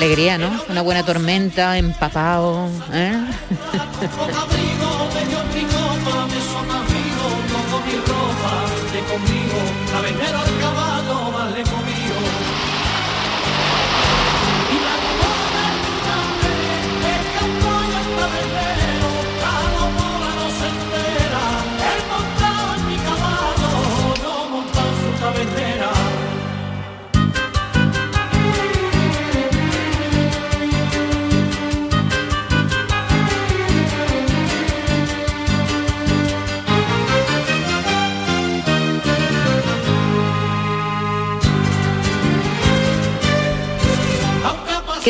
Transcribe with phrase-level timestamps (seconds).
[0.00, 0.50] Alegría, ¿no?
[0.70, 3.20] Una buena tormenta, empapado, ¿eh?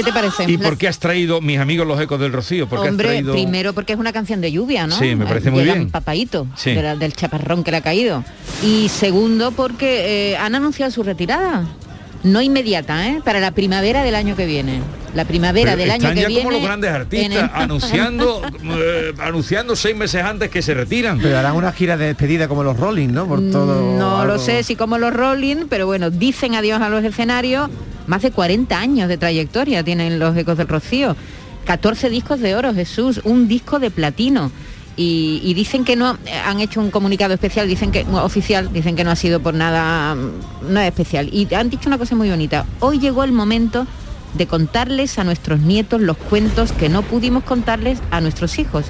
[0.00, 0.44] ¿Qué te parece?
[0.50, 2.68] ¿Y por qué has traído, mis amigos los ecos del Rocío?
[2.68, 4.96] ¿Por Hombre, primero porque es una canción de lluvia, ¿no?
[4.96, 5.90] Sí, me parece muy bien.
[5.90, 8.24] Papaito, del chaparrón que le ha caído.
[8.62, 11.66] Y segundo porque eh, han anunciado su retirada.
[12.22, 13.22] No inmediata, ¿eh?
[13.24, 14.80] Para la primavera del año que viene.
[15.14, 16.44] La primavera del año que ya viene.
[16.44, 21.18] como los grandes artistas, anunciando, eh, anunciando seis meses antes que se retiran.
[21.18, 23.26] Pero harán una gira de despedida como los Rolling, ¿no?
[23.26, 23.98] Por mm, todo.
[23.98, 27.70] No lo sé si como los Rolling, pero bueno, dicen adiós a los escenarios
[28.10, 31.16] más de 40 años de trayectoria tienen los Ecos del Rocío.
[31.64, 34.50] 14 discos de oro, Jesús, un disco de platino.
[34.96, 39.10] Y, dicen que no han hecho un comunicado especial, dicen que oficial, dicen que no
[39.10, 40.14] ha sido por nada,
[40.68, 41.30] nada especial.
[41.32, 42.66] Y han dicho una cosa muy bonita.
[42.80, 43.86] Hoy llegó el momento
[44.34, 48.86] de contarles a nuestros nietos los cuentos que no pudimos contarles a nuestros hijos.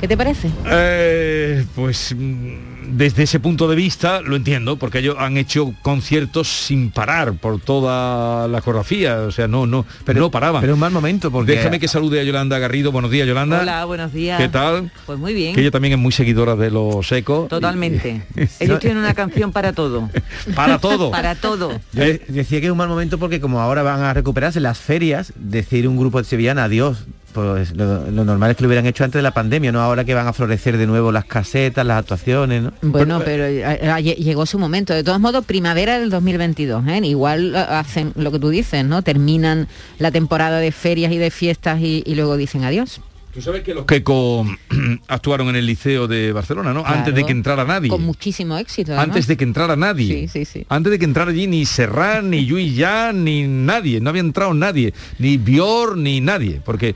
[0.00, 0.50] ¿Qué te parece?
[0.66, 6.48] Eh, pues mm, desde ese punto de vista lo entiendo, porque ellos han hecho conciertos
[6.48, 10.60] sin parar por toda la coreografía, o sea, no, no, pero no paraban.
[10.60, 11.52] Pero un mal momento, porque...
[11.52, 12.92] Déjame que salude a Yolanda Garrido.
[12.92, 13.60] Buenos días, Yolanda.
[13.60, 14.40] Hola, buenos días.
[14.40, 14.90] ¿Qué tal?
[15.06, 15.54] Pues muy bien.
[15.54, 17.48] Que ella también es muy seguidora de los ecos.
[17.48, 18.22] Totalmente.
[18.60, 20.10] ellos tienen una canción para todo.
[20.54, 21.10] para todo.
[21.12, 21.80] para todo.
[21.92, 25.32] Yo decía que es un mal momento porque como ahora van a recuperarse las ferias,
[25.36, 29.18] decir un grupo de sevillana adiós pues lo, normal es que lo hubieran hecho antes
[29.18, 32.62] de la pandemia, no ahora que van a florecer de nuevo las casetas, las actuaciones,
[32.62, 32.72] ¿no?
[32.82, 34.92] Bueno, pero, eh, eh, llegó su momento.
[34.92, 37.00] De todos modos, primavera del 2022, ¿eh?
[37.04, 39.02] igual hacen lo que tú dices, ¿no?
[39.02, 43.00] Terminan la temporada de ferias y de fiestas y, luego dicen adiós.
[43.32, 44.04] Tú sabes que los que
[45.08, 46.84] actuaron en el Liceo de Barcelona, ¿no?
[46.84, 47.88] Antes de que entrara nadie.
[47.88, 48.98] Con muchísimo éxito.
[48.98, 50.28] Antes de que entrara nadie.
[50.28, 50.66] Sí, sí, sí.
[50.68, 54.00] Antes de que entrara allí ni Serrán, ni Yui Ya, ni nadie.
[54.00, 54.92] No había entrado nadie.
[55.18, 56.60] Ni Bior, ni nadie.
[56.62, 56.94] Porque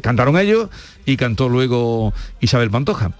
[0.00, 0.68] cantaron ellos
[1.06, 3.12] y cantó luego Isabel Pantoja.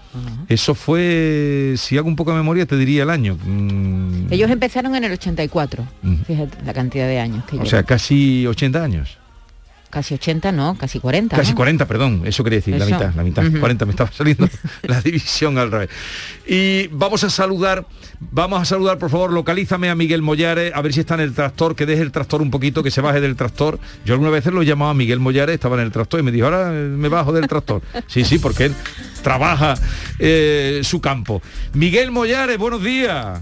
[0.47, 3.37] Eso fue, si hago un poco de memoria, te diría el año.
[3.43, 4.31] Mm.
[4.31, 5.87] Ellos empezaron en el 84,
[6.25, 9.17] fíjate la cantidad de años que O sea, casi 80 años.
[9.91, 11.35] Casi 80, no, casi 40.
[11.35, 14.47] Casi 40, perdón, eso quería decir, la mitad, la mitad, 40, me estaba saliendo
[14.83, 15.89] la división al revés.
[16.47, 17.85] Y vamos a saludar,
[18.19, 21.33] vamos a saludar, por favor, localízame a Miguel Mollares, a ver si está en el
[21.33, 23.79] tractor, que deje el tractor un poquito, que se baje del tractor.
[24.05, 26.31] Yo alguna vez lo he llamado a Miguel Mollares, estaba en el tractor y me
[26.31, 27.81] dijo, ahora me bajo del tractor.
[28.07, 28.75] Sí, sí, porque él
[29.21, 29.75] trabaja
[30.19, 31.41] eh, su campo.
[31.73, 33.41] Miguel Mollares, buenos días.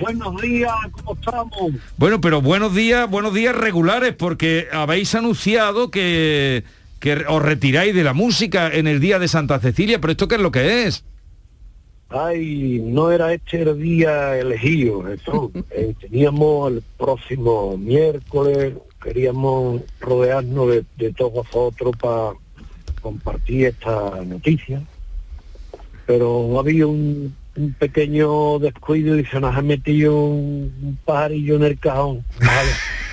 [0.00, 1.72] Buenos días, ¿cómo estamos?
[1.96, 6.64] Bueno, pero buenos días, buenos días regulares, porque habéis anunciado que,
[6.98, 10.34] que os retiráis de la música en el día de Santa Cecilia, pero ¿esto qué
[10.34, 11.04] es lo que es?
[12.08, 15.50] Ay, no era este el día elegido, eso.
[15.70, 22.32] Eh, teníamos el próximo miércoles, queríamos rodearnos de, de todos vosotros para
[23.00, 24.82] compartir esta noticia,
[26.06, 31.78] pero había un un pequeño descuido y se nos ha metido un, pajarillo en el
[31.78, 32.24] cajón.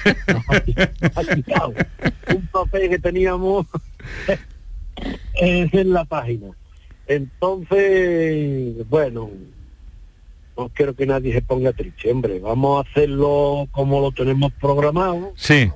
[2.35, 3.67] un papel que teníamos
[5.33, 6.47] en la página.
[7.07, 9.29] Entonces, bueno,
[10.57, 12.39] no quiero que nadie se ponga triste, hombre.
[12.39, 15.33] Vamos a hacerlo como lo tenemos programado.
[15.35, 15.69] Sí.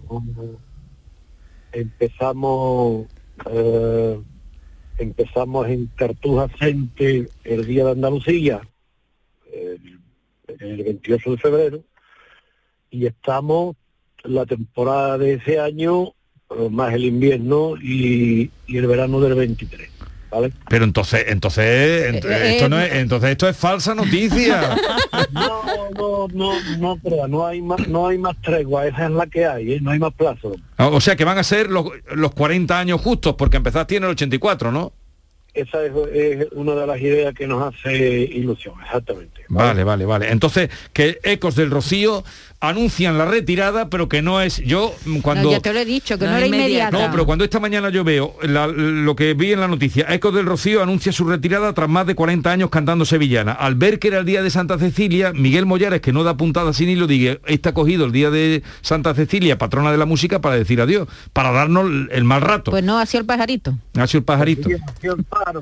[1.71, 3.06] Empezamos
[3.51, 4.19] eh,
[4.97, 8.62] empezamos en Cartuja Cente el día de Andalucía,
[9.51, 11.83] el, 28 de febrero,
[12.89, 13.75] y estamos
[14.24, 16.13] la temporada de ese año,
[16.69, 19.94] más el invierno y el verano del 23.
[20.69, 24.75] Pero entonces, entonces, eh, eh, esto no es, entonces esto es falsa noticia.
[25.31, 29.27] No, no, no, no creo, no hay más, no hay más tregua, esa es la
[29.27, 29.80] que hay, ¿eh?
[29.81, 30.56] no hay más plazo.
[30.77, 34.10] O sea que van a ser los, los 40 años justos, porque empezaste en el
[34.12, 34.94] 84, ¿no?
[35.55, 35.91] Esa es,
[36.51, 39.41] una de las ideas que nos hace ilusión, exactamente.
[39.47, 40.31] Vale, vale, vale.
[40.31, 42.23] Entonces, que Ecos del Rocío
[42.59, 46.17] anuncian la retirada, pero que no es yo mm, cuando ya te lo he dicho
[46.17, 46.97] que no, era inmediata.
[46.97, 50.45] No, pero cuando esta mañana yo veo lo que vi en la noticia, Ecos del
[50.45, 53.53] Rocío anuncia su retirada tras más de 40 años cantando sevillana.
[53.53, 56.73] Al ver que era el día de Santa Cecilia, Miguel Mollares, que no da puntada
[56.73, 60.55] sin hilo, diga, está cogido el día de Santa Cecilia, patrona de la música, para
[60.55, 62.71] decir adiós, para darnos el mal rato.
[62.71, 63.77] Pues no, ha sido el pajarito.
[63.97, 64.69] Ha sido el pajarito.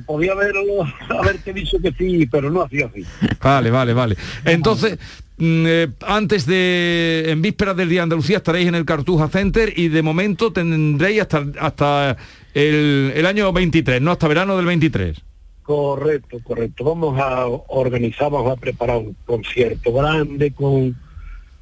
[0.06, 3.06] Podía haberlo, haberte dicho que sí, pero no hacía así.
[3.42, 4.18] Vale, vale, vale.
[4.46, 4.98] Entonces,
[5.38, 9.74] Mm, eh, antes de, en vísperas del Día de Andalucía estaréis en el Cartuja Center
[9.76, 12.18] y de momento tendréis hasta, hasta
[12.54, 14.12] el, año 23, ¿no?
[14.12, 15.20] Hasta verano del 23.
[15.64, 16.84] Correcto, correcto.
[16.84, 20.96] Vamos a organizar, vamos a preparar un concierto grande con,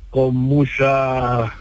[0.09, 1.53] con mucha,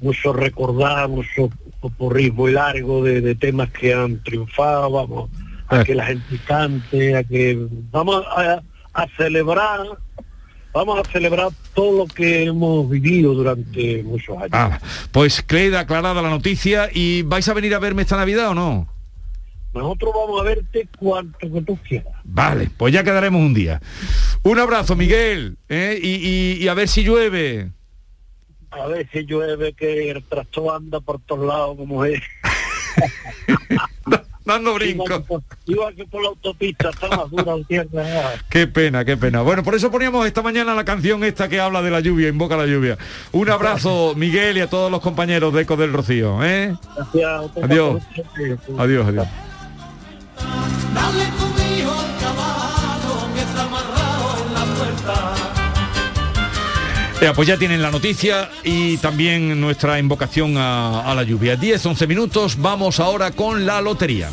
[0.00, 1.50] mucho recordar, mucho
[1.80, 5.30] popurrí muy largo de, temas que han triunfado, vamos
[5.72, 5.84] a eh.
[5.84, 8.62] que la gente cante, a que vamos a,
[8.94, 9.80] a celebrar
[10.72, 14.50] vamos a celebrar todo lo que hemos vivido durante muchos años.
[14.52, 14.80] Ah,
[15.10, 18.88] pues queda aclarada la noticia y vais a venir a verme esta Navidad o no?
[19.74, 22.14] Nosotros vamos a verte cuanto que tú quieras.
[22.24, 23.80] Vale, pues ya quedaremos un día.
[24.42, 25.98] Un abrazo, Miguel, ¿eh?
[26.02, 27.70] y, y a ver si llueve.
[28.70, 32.20] A ver si llueve, que el trastorno anda por todos lados como es.
[34.44, 35.24] dando brinco.
[35.66, 37.54] Iba que por la autopista, estaba dura.
[38.48, 39.42] Qué pena, qué pena.
[39.42, 42.56] Bueno, por eso poníamos esta mañana la canción esta que habla de la lluvia, invoca
[42.56, 42.98] la lluvia.
[43.32, 46.42] Un abrazo, Miguel, y a todos los compañeros de Eco del Rocío.
[46.44, 46.74] ¿eh?
[46.96, 47.42] Gracias.
[47.62, 48.02] Adiós.
[48.78, 49.28] Adiós, adiós.
[57.30, 61.54] Pues ya tienen la noticia y también nuestra invocación a, la lluvia.
[61.54, 64.28] 10, 11 minutos, vamos ahora con la lotería.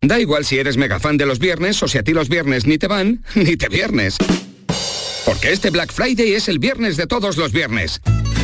[0.00, 2.66] Da igual si eres mega fan de los viernes o si a ti los viernes
[2.66, 4.16] ni te van, ni te viernes.
[5.24, 8.02] Porque este Black Friday es el viernes de todos los viernes.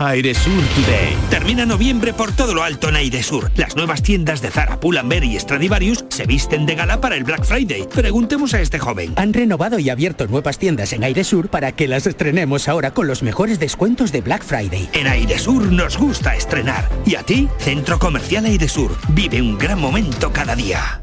[0.00, 1.14] Airesur Today.
[1.28, 3.50] Termina noviembre por todo lo alto en Airesur.
[3.54, 7.44] Las nuevas tiendas de Zara, Pull&Bear y Stradivarius se visten de gala para el Black
[7.44, 7.86] Friday.
[7.94, 9.12] Preguntemos a este joven.
[9.16, 13.22] Han renovado y abierto nuevas tiendas en Airesur para que las estrenemos ahora con los
[13.22, 14.88] mejores descuentos de Black Friday.
[14.94, 16.88] En Airesur nos gusta estrenar.
[17.04, 17.48] ¿Y a ti?
[17.58, 18.96] Centro Comercial Airesur.
[19.10, 21.02] Vive un gran momento cada día.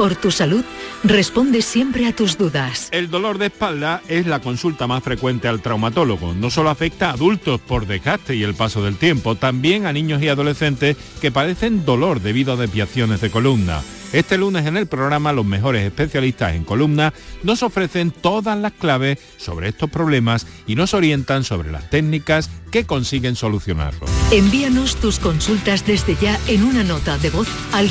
[0.00, 0.64] por tu salud,
[1.04, 2.88] responde siempre a tus dudas.
[2.90, 6.32] El dolor de espalda es la consulta más frecuente al traumatólogo.
[6.32, 10.22] No solo afecta a adultos por desgaste y el paso del tiempo, también a niños
[10.22, 13.82] y adolescentes que padecen dolor debido a desviaciones de columna.
[14.12, 17.14] Este lunes en el programa los mejores especialistas en columna
[17.44, 22.84] nos ofrecen todas las claves sobre estos problemas y nos orientan sobre las técnicas que
[22.84, 24.10] consiguen solucionarlos.
[24.32, 27.90] Envíanos tus consultas desde ya en una nota de voz al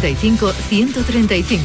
[0.00, 1.58] 616-135-135.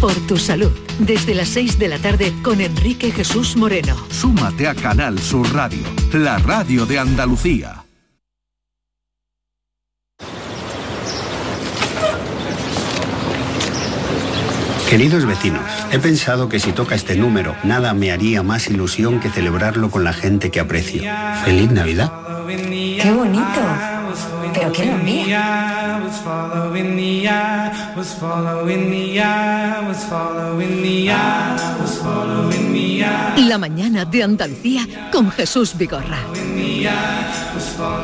[0.00, 3.96] Por tu salud, desde las 6 de la tarde con Enrique Jesús Moreno.
[4.10, 7.84] Súmate a Canal Sur Radio, la radio de Andalucía.
[14.88, 19.30] Queridos vecinos, he pensado que si toca este número, nada me haría más ilusión que
[19.30, 21.02] celebrarlo con la gente que aprecio.
[21.44, 22.12] ¡Feliz Navidad!
[22.46, 23.93] ¡Qué bonito!
[24.14, 26.00] was following que dormía.
[26.04, 32.63] Was following the eye, was following the eye, was following the eye, was following
[32.98, 36.18] La mañana de Andalucía con Jesús Vigorra.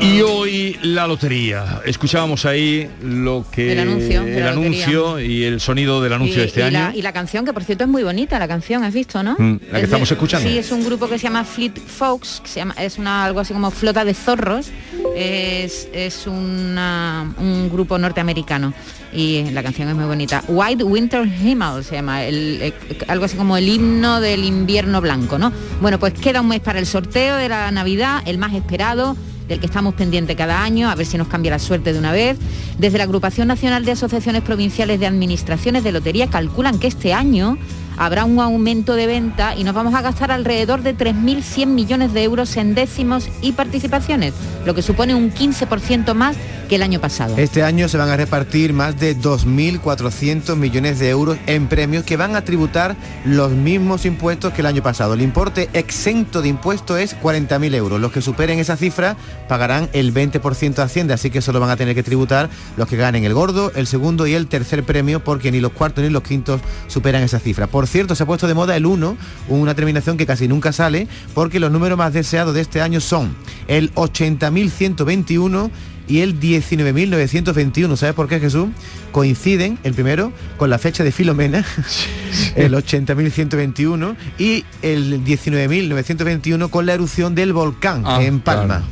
[0.01, 1.81] Y hoy la lotería.
[1.85, 6.59] Escuchábamos ahí lo que El anuncio el y el sonido del anuncio y, de este
[6.59, 6.79] y año.
[6.89, 9.35] La, y la canción, que por cierto es muy bonita, la canción, ¿has visto, no?
[9.37, 10.49] Mm, la que Es estamos de- escuchando.
[10.49, 13.39] Sí, es un grupo que se llama Fleet Fox, que se llama, es una, algo
[13.39, 14.67] así como flota de zorros.
[15.15, 18.73] Es, es una- un grupo norteamericano
[19.13, 20.43] y la canción es muy bonita.
[20.47, 22.73] White Winter Himmel se llama, el- eh,
[23.07, 25.51] algo así como el himno del invierno blanco, ¿no?
[25.81, 29.15] Bueno, pues queda un mes para el sorteo de la Navidad, el más esperado.
[29.47, 32.13] del que estamos pendientes cada año, a ver si nos cambia la suerte de una
[32.13, 32.37] vez.
[32.77, 37.57] Desde la Agrupación Nacional de Asociaciones Provinciales de Administraciones de Lotería calculan que este año
[37.97, 42.23] habrá un aumento de venta y nos vamos a gastar alrededor de 3.100 millones de
[42.23, 44.33] euros en décimos y participaciones,
[44.65, 46.35] lo que supone un 15% más
[46.71, 47.35] que el año pasado.
[47.37, 52.15] Este año se van a repartir más de 2.400 millones de euros en premios que
[52.15, 52.95] van a tributar
[53.25, 55.15] los mismos impuestos que el año pasado.
[55.15, 57.99] El importe exento de impuestos es 40.000 euros.
[57.99, 59.17] Los que superen esa cifra
[59.49, 62.95] pagarán el 20% de Hacienda, así que solo van a tener que tributar los que
[62.95, 66.23] ganen el gordo, el segundo y el tercer premio, porque ni los cuartos ni los
[66.23, 67.67] quintos superan esa cifra.
[67.87, 69.17] Cierto, se ha puesto de moda el 1,
[69.49, 73.35] una terminación que casi nunca sale, porque los números más deseados de este año son
[73.67, 75.69] el 80.121
[76.07, 77.95] y el 19.921.
[77.95, 78.69] ¿Sabes por qué, Jesús?
[79.11, 81.65] Coinciden, el primero, con la fecha de Filomena,
[82.55, 88.83] el 80.121, y el 19.921 con la erupción del volcán Ah, en Palma.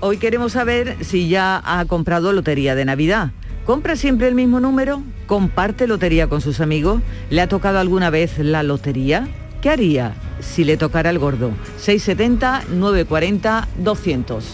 [0.00, 3.30] Hoy queremos saber si ya ha comprado lotería de Navidad.
[3.64, 5.04] ¿Compra siempre el mismo número?
[5.26, 7.00] ¿Comparte lotería con sus amigos?
[7.30, 9.28] ¿Le ha tocado alguna vez la lotería?
[9.60, 11.52] ¿Qué haría si le tocara el gordo?
[11.78, 14.44] 670 940 200.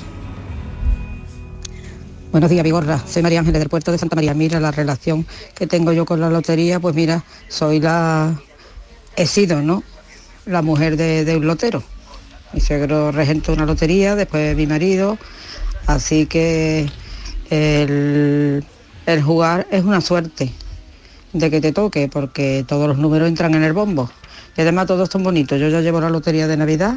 [2.31, 3.03] Buenos días, Vigorra.
[3.07, 4.35] Soy María Ángeles del puerto de Santa María.
[4.35, 8.39] Mira, la relación que tengo yo con la lotería, pues mira, soy la...
[9.17, 9.83] He sido, ¿no?
[10.45, 11.83] La mujer de, un lotero.
[12.53, 15.17] Mi suegro regentó una lotería, después mi marido.
[15.87, 16.91] Así que
[17.49, 18.63] el,
[19.09, 20.53] el jugar es una suerte
[21.33, 24.11] de que te toque, porque todos los números entran en el bombo.
[24.55, 25.59] Y además todos son bonitos.
[25.59, 26.97] Yo ya llevo la lotería de Navidad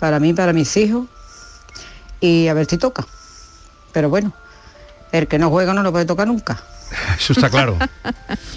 [0.00, 1.06] para mí, para mis hijos.
[2.20, 3.06] Y a ver si toca.
[3.92, 4.32] Pero bueno,
[5.12, 6.60] el que no juega no lo puede tocar nunca.
[7.18, 7.78] Eso está claro.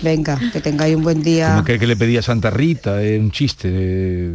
[0.01, 1.51] Venga, que tengáis un buen día.
[1.51, 4.31] Como que, que le pedía Santa Rita, eh, un chiste eh,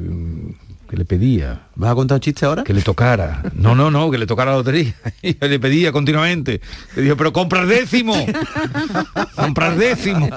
[0.92, 1.68] que le pedía.
[1.74, 2.64] ¿Vas a contar un chiste ahora?
[2.64, 3.42] Que le tocara.
[3.54, 4.94] No, no, no, que le tocara la lotería.
[5.22, 6.60] Y le pedía continuamente.
[6.94, 8.14] Le dijo, pero compra el décimo.
[9.34, 10.28] compra el décimo.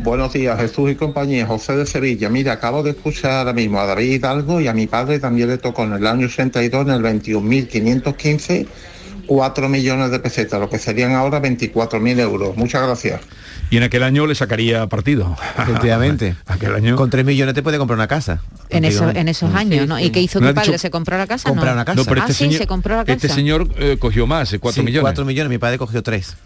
[0.00, 2.28] Buenos días, Jesús y compañía, José de Sevilla.
[2.28, 5.56] Mira, acabo de escuchar ahora mismo a David Hidalgo y a mi padre también le
[5.56, 8.66] tocó en el año 82, en el 21.515,
[9.34, 12.54] 4 millones de pesetas, lo que serían ahora 24.000 euros.
[12.56, 13.20] Muchas gracias.
[13.70, 15.34] Y en aquel año le sacaría partido.
[15.58, 16.36] Efectivamente.
[16.46, 16.96] aquel año.
[16.96, 18.42] Con 3 millones te puede comprar una casa.
[18.68, 19.98] En, eso- en esos años, ¿no?
[19.98, 20.66] ¿Y qué hizo tu padre?
[20.72, 21.48] dicho- ¿Se compró la casa?
[21.48, 21.76] Comprar no?
[21.76, 21.96] una casa.
[21.96, 23.14] No, pero ah, este sí, señor- se compró la casa.
[23.14, 25.02] Este señor eh, cogió más, 4 Sí, millones.
[25.02, 26.36] 4 millones, mi padre cogió 3.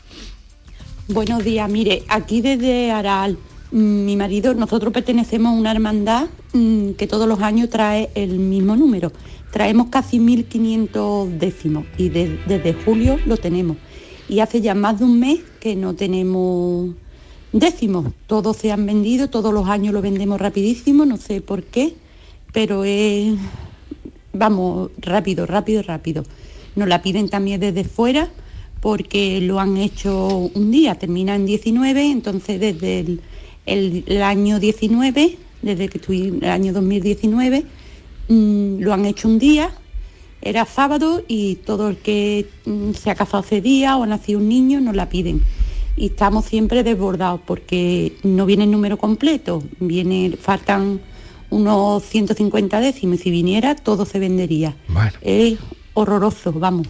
[1.09, 3.37] Buenos días, mire, aquí desde Aral,
[3.77, 8.75] mi marido, nosotros pertenecemos a una hermandad mm, que todos los años trae el mismo
[8.75, 9.13] número.
[9.53, 13.77] Traemos casi 1.500 décimos y de- desde julio lo tenemos.
[14.29, 16.91] Y hace ya más de un mes que no tenemos
[17.53, 18.13] décimos.
[18.27, 21.95] Todos se han vendido, todos los años lo vendemos rapidísimo, no sé por qué,
[22.53, 23.35] pero es,
[24.33, 26.25] vamos, rápido, rápido, rápido.
[26.77, 28.31] Nos la piden también desde fuera
[28.81, 33.21] porque lo han hecho un día, termina en 19, entonces desde el,
[33.67, 37.65] el- el año 19, desde que estoy el año 2019,
[38.29, 39.71] mm, lo han hecho un día,
[40.43, 44.39] era sábado y todo el que mm, se ha casado ese día o ha nacido
[44.39, 45.43] un niño nos la piden.
[45.97, 51.01] Y estamos siempre desbordados porque no viene el número completo, viene, faltan
[51.49, 54.77] unos 150 décimos y si viniera todo se vendería.
[55.23, 55.59] Es
[55.95, 56.87] horroroso, vamos,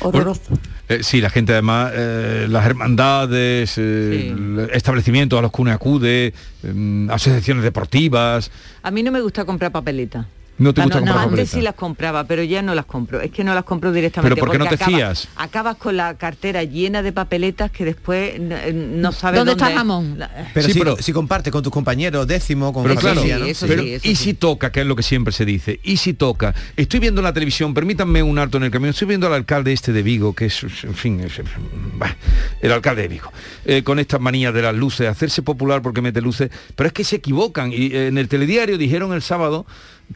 [0.00, 0.58] horroroso.
[0.88, 4.34] Eh, sí, la gente además, eh, las hermandades, eh,
[4.72, 8.50] establecimientos a los que uno acude, mm, asociaciones deportivas.
[8.82, 10.26] A mí no me gusta comprar papeletas.
[10.58, 12.84] No te Ah, gusta no, comprar no, antes sí las compraba, pero ya no las
[12.84, 13.20] compro.
[13.20, 14.34] Es que no las compro directamente.
[14.34, 15.28] ¿Pero por qué no porque te acabas- fías?
[15.36, 19.78] Acabas con la cartera llena de papeletas que después eh, no sabes ¿Dónde dónde, está
[19.78, 20.18] jamón?
[20.54, 23.46] Pero, Sí, si, pero- si comparte con tus compañeros décimo, con Pero claro, familia, ¿no?
[23.68, 26.98] pero y si toca, que es lo que siempre se dice, y si toca, estoy
[27.00, 29.92] viendo en la televisión, permítanme un alto en el camino, estoy viendo al alcalde este
[29.92, 31.40] de Vigo, que es, en fin, es-
[31.96, 32.16] bah,
[32.60, 33.30] el alcalde de Vigo,
[33.64, 37.04] eh, con estas manías de las luces, hacerse popular porque mete luces, pero es que
[37.04, 39.64] se equivocan, y eh, en el telediario dijeron el sábado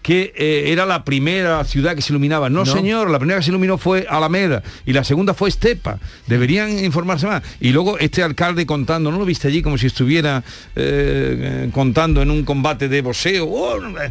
[0.00, 2.48] que eh, era la primera ciudad que se iluminaba.
[2.48, 2.66] No, No.
[2.72, 5.98] señor, la primera que se iluminó fue Alameda y la segunda fue Estepa.
[6.26, 7.42] Deberían informarse más.
[7.60, 10.42] Y luego este alcalde contando, ¿no lo viste allí como si estuviera
[10.76, 13.46] eh, contando en un combate de boxeo?
[13.46, 14.10] Oh, eh.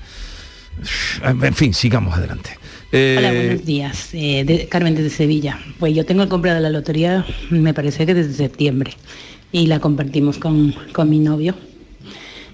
[1.23, 2.51] en fin, sigamos adelante.
[2.93, 4.09] Eh, Hola, buenos días.
[4.13, 5.59] Eh, de- Carmen desde Sevilla.
[5.79, 8.91] Pues yo tengo comprada la lotería, me parece que desde septiembre,
[9.51, 11.55] y la compartimos con, con mi novio.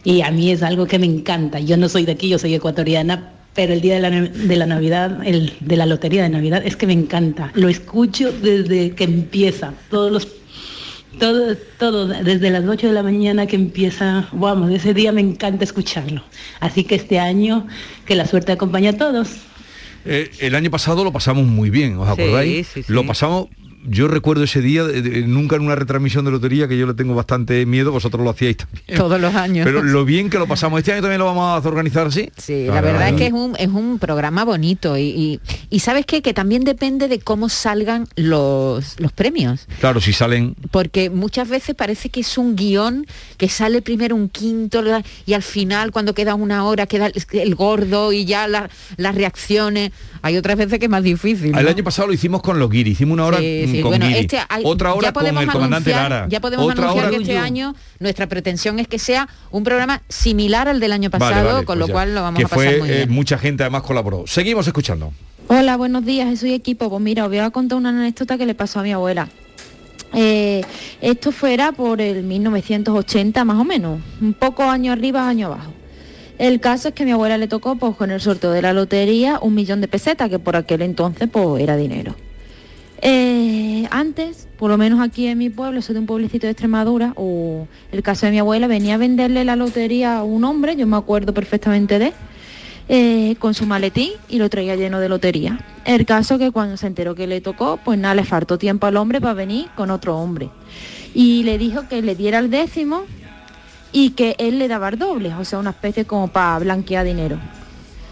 [0.07, 1.59] Y a mí es algo que me encanta.
[1.59, 4.65] Yo no soy de aquí, yo soy ecuatoriana, pero el día de la, de la
[4.65, 7.51] Navidad, el de la lotería de Navidad, es que me encanta.
[7.55, 9.73] Lo escucho desde que empieza.
[9.89, 10.29] Todos los
[11.19, 15.65] todo, todo, desde las 8 de la mañana que empieza, vamos, ese día me encanta
[15.65, 16.23] escucharlo.
[16.61, 17.67] Así que este año,
[18.05, 19.27] que la suerte acompañe a todos.
[20.05, 22.67] Eh, el año pasado lo pasamos muy bien, ¿os acordáis?
[22.67, 22.93] sí, sí.
[22.93, 23.47] Lo pasamos
[23.85, 24.83] yo recuerdo ese día,
[25.27, 28.57] nunca en una retransmisión de lotería, que yo le tengo bastante miedo, vosotros lo hacíais
[28.57, 28.83] también.
[28.97, 29.65] Todos los años.
[29.65, 30.79] Pero lo bien que lo pasamos.
[30.79, 32.29] ¿Este año también lo vamos a organizar así?
[32.37, 36.05] Sí, la verdad es que es un, es un programa bonito y, y, y ¿sabes
[36.05, 36.21] qué?
[36.21, 39.67] Que también depende de cómo salgan los, los premios.
[39.79, 40.55] Claro, si salen...
[40.71, 43.05] Porque muchas veces parece que es un guion
[43.37, 44.83] que sale primero un quinto
[45.25, 49.15] y al final cuando queda una hora queda el, el gordo y ya la- las
[49.15, 49.91] reacciones.
[50.21, 51.51] Hay otras veces que es más difícil.
[51.51, 51.59] ¿no?
[51.59, 53.81] El año pasado lo hicimos con los guiris, hicimos una hora Sí, sí.
[53.81, 56.39] con Bueno, guiri, este hay- otra hora ya con podemos el comandante anunciar- Lara, Ya
[56.41, 60.67] podemos otra anunciar hora que este año nuestra pretensión es que sea un programa similar
[60.67, 61.93] al del año pasado, Vale, vale, con pues lo ya.
[61.93, 63.11] cual lo vamos que a pasar fue, muy eh, bien.
[63.11, 64.23] mucha gente además colaboró.
[64.27, 65.11] Seguimos escuchando.
[65.49, 66.89] Hola, buenos días, soy equipo.
[66.89, 69.29] Pues mira, os voy a contar una anécdota que le pasó a mi abuela.
[70.13, 70.61] Eh,
[71.01, 75.73] esto fuera por el 1980 más o menos, un poco año arriba, año abajo.
[76.37, 78.71] El caso es que a mi abuela le tocó pues, con el sorteo de la
[78.71, 82.15] lotería un millón de pesetas, que por aquel entonces pues, era dinero.
[83.01, 87.13] Eh, antes, por lo menos aquí en mi pueblo, soy de un pueblecito de Extremadura,
[87.15, 90.87] o el caso de mi abuela venía a venderle la lotería a un hombre, yo
[90.87, 92.13] me acuerdo perfectamente de
[92.89, 95.59] eh, con su maletín y lo traía lleno de lotería.
[95.85, 98.97] El caso que cuando se enteró que le tocó, pues nada, le faltó tiempo al
[98.97, 100.49] hombre para venir con otro hombre.
[101.13, 103.03] Y le dijo que le diera el décimo
[103.91, 107.37] y que él le daba el doble, o sea, una especie como para blanquear dinero.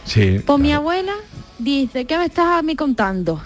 [0.03, 0.39] Sí.
[0.45, 1.13] Pues mi abuela
[1.57, 3.41] dice, ¿qué me estás a mí contando?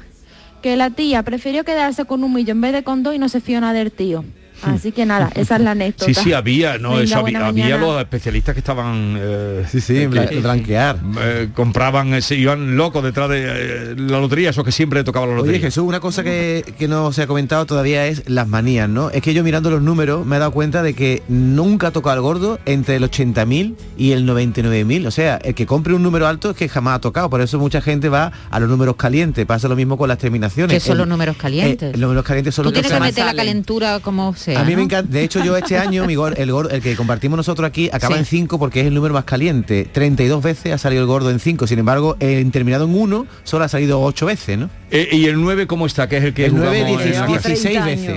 [0.62, 3.30] Que la tía prefirió quedarse con un millón en vez de con dos y no
[3.30, 4.26] se fió nada del tío.
[4.63, 6.06] Así que nada, esa es la anécdota.
[6.06, 9.93] Sí, sí, había, no, Venga, eso había, había los especialistas que estaban eh, Sí, sí,
[9.93, 11.00] que- bla- blanquear.
[11.22, 15.30] eh, compraban, eh, se iban locos detrás de eh, la lotería, esos que siempre tocaban
[15.30, 15.58] la lotería.
[15.60, 19.10] Oye Jesús, una cosa que, que no se ha comentado todavía es las manías, ¿no?
[19.12, 22.15] Es que yo mirando los números me he dado cuenta de que nunca ha tocado
[22.15, 25.08] el gordo entre el 80.000 y el 99.000.
[25.08, 27.30] O sea, el que compre un número alto es que jamás ha tocado.
[27.30, 29.45] Por eso mucha gente va a los números calientes.
[29.45, 30.74] Pasa lo mismo con las terminaciones.
[30.74, 31.89] Que son El- los números calientes.
[31.89, 34.62] eh, los números calientes son Tú los que tienes que meter la calentura como sea.
[34.62, 34.82] A mí me ¿no?
[34.84, 35.12] encanta.
[35.12, 38.16] De hecho, yo este año, mi gor- el, gor- el que compartimos nosotros aquí, acaba
[38.16, 38.20] Sí.
[38.20, 39.88] en 5 porque es el número más caliente.
[39.92, 41.68] 32 veces ha salido el gordo en 5.
[41.68, 44.70] Sin embargo, el terminado en 1 solo ha salido 8 veces, ¿no?
[44.92, 46.10] Eh, ¿Y el 9 cómo está?
[46.10, 48.10] Que es el que El 9 jugamos en 16, la- 16 veces.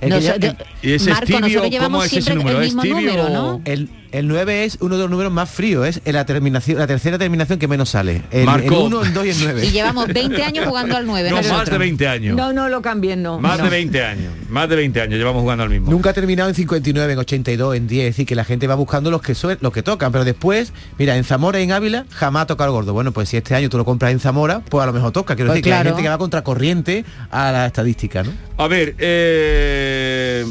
[0.00, 1.40] El No, que ya- de- ¿Y ese Marco, es tibio?
[1.40, 2.58] nosotros ¿Cómo llevamos es ese siempre número?
[2.58, 3.60] el ¿Es mismo tibio número, o- ¿no?
[3.64, 7.18] El, el 9 es uno de los números más fríos, es la terminación, la tercera
[7.18, 8.22] terminación que menos sale.
[8.30, 8.66] El, Marco.
[8.66, 9.66] el 1, el 2 y el 9.
[9.66, 11.30] Y llevamos 20 años jugando al 9.
[11.30, 11.58] No, nosotros.
[11.60, 12.36] más de 20 años.
[12.36, 13.38] No, no lo cambien, no.
[13.38, 13.64] más no.
[13.64, 14.32] de 20 años.
[14.48, 15.90] Más de 20 años llevamos jugando al mismo.
[15.90, 18.74] Nunca ha terminado en 59, en 82, en 10, es decir, que la gente va
[18.74, 22.06] buscando los que sue- los que tocan, pero después, mira, en Zamora y en Ávila
[22.10, 22.92] jamás ha tocado el gordo.
[22.92, 25.34] Bueno, pues si este año tú lo compras en Zamora, pues a lo mejor toca.
[25.36, 25.90] Quiero Pues decir que hay claro.
[25.96, 28.30] gente que va contracorriente a la estadística, ¿no?
[28.58, 30.44] A ver, eh,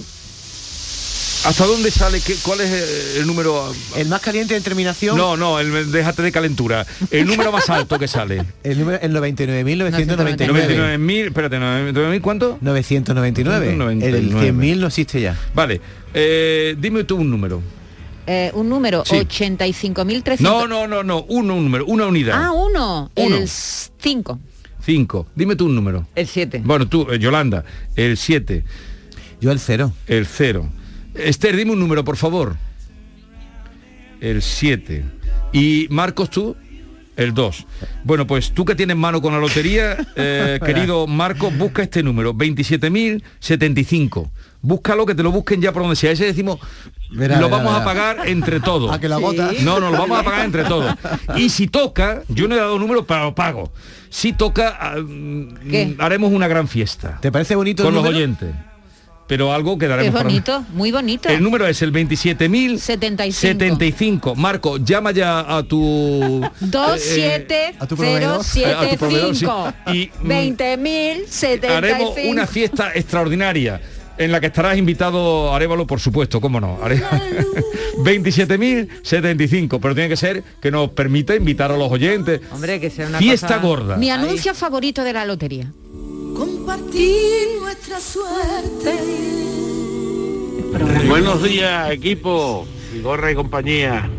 [1.46, 2.20] ¿hasta dónde sale?
[2.22, 3.74] qué- ¿Cuál es eh, el número?
[3.96, 6.86] El más caliente en terminación, No, no, el, déjate de calentura.
[7.12, 8.44] El número más alto que sale.
[8.64, 10.38] el número el 99.999.
[10.38, 12.58] 99.000, espérate, 99.000 ¿cuánto?
[12.62, 13.70] 999.
[13.72, 14.52] El 99.
[14.52, 15.38] 100.000 no existe ya.
[15.54, 15.80] Vale,
[16.14, 17.62] eh, dime tú un número.
[18.28, 19.16] Eh, un número, Sí.
[19.18, 20.40] 85.300.
[20.40, 22.44] No, no, no, no, uno, un número, una unidad.
[22.44, 23.12] Ah, uno.
[23.16, 23.36] Uno.
[23.38, 24.40] El 5.
[24.84, 25.28] Cinco.
[25.36, 26.08] Dime tú un número.
[26.16, 26.62] El 7.
[26.64, 27.64] Bueno, tú, eh, Yolanda,
[27.96, 28.64] el 7,
[29.42, 29.94] Yo el cero.
[30.08, 30.70] el 0.
[31.16, 32.56] Esther, dime un número, por favor.
[34.22, 35.04] El 7.
[35.54, 36.56] Y Marcos, tú,
[37.16, 37.66] el 2.
[38.04, 42.34] Bueno, pues tú que tienes mano con la lotería, eh, querido Marcos, busca este número,
[42.34, 44.30] 27.075.
[44.62, 46.12] Búscalo, que te lo busquen ya por donde sea.
[46.12, 46.60] Ese decimos,
[47.12, 48.92] Verá, lo verá, vamos a pagar entre todos.
[48.92, 49.52] A que lo agota.
[49.52, 49.58] Sí.
[49.64, 50.94] No, no, lo vamos a pagar entre todos.
[51.36, 53.72] Y si toca, yo no he dado número, pero lo pago.
[54.10, 55.96] Si toca, ah, mm, ¿Qué?
[56.00, 58.50] haremos una gran fiesta ¿Te parece bonito con el los oyentes.
[59.28, 61.30] Pero algo quedaremos Es para- bonito, muy bonito.
[61.30, 63.32] El número es el 27.075.
[63.32, 64.36] 75.
[64.36, 66.42] Marco, llama ya a tu...
[66.62, 68.42] eh, a tu proveedor.
[68.42, 69.52] a tu proveedor, sí.
[69.52, 73.82] 2705 Y mm, 20.075 haremos una fiesta extraordinaria
[74.18, 76.80] en la que estarás invitado Arevalo, por supuesto, cómo no.
[76.82, 77.02] Are-
[77.98, 82.42] 27.075, pero tiene que ser que nos permita invitar a los oyentes.
[82.52, 83.98] Hombre, que sea una Fiesta cosa- gorda.
[83.98, 85.72] Mi anuncio favorito de la lotería.
[86.36, 88.94] Compartir nuestra suerte.
[91.08, 92.68] Buenos días, equipo,
[93.02, 94.10] Gorra y compañía.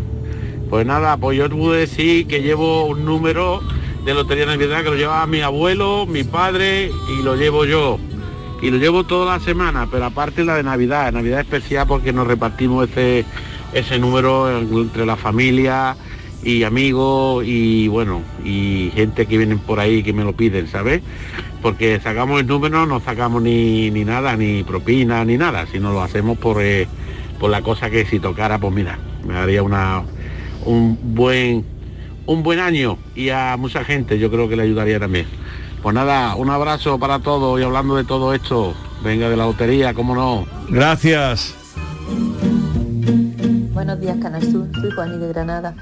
[0.71, 3.61] Pues nada, pues yo te puedo decir que llevo un número
[4.07, 7.99] de Lotería Navidad que lo lleva mi abuelo, mi padre y lo llevo yo.
[8.63, 12.27] Y lo llevo toda la semana, pero aparte la de Navidad, Navidad especial porque nos
[12.27, 13.27] repartimos ese,
[13.75, 15.95] ese número entre la familia
[16.43, 21.03] y amigos y bueno, y gente que vienen por ahí que me lo piden, ¿sabes?
[21.63, 26.03] Porque sacamos el número, no sacamos ni, ni nada, ni propina, ni nada, sino lo
[26.03, 26.87] hacemos por, eh,
[27.41, 30.03] por la cosa que si tocara, pues mira, me daría una,
[30.65, 31.65] un buen
[32.27, 35.27] un buen año y a mucha gente yo creo que le ayudaría también.
[35.83, 39.95] Pues nada, un abrazo para todos y hablando de todo esto, venga de la lotería,
[39.95, 40.47] cómo no.
[40.69, 41.55] Gracias.
[43.73, 44.69] Buenos días, Canal Sur.
[44.81, 45.75] Soy Juaní de Granada.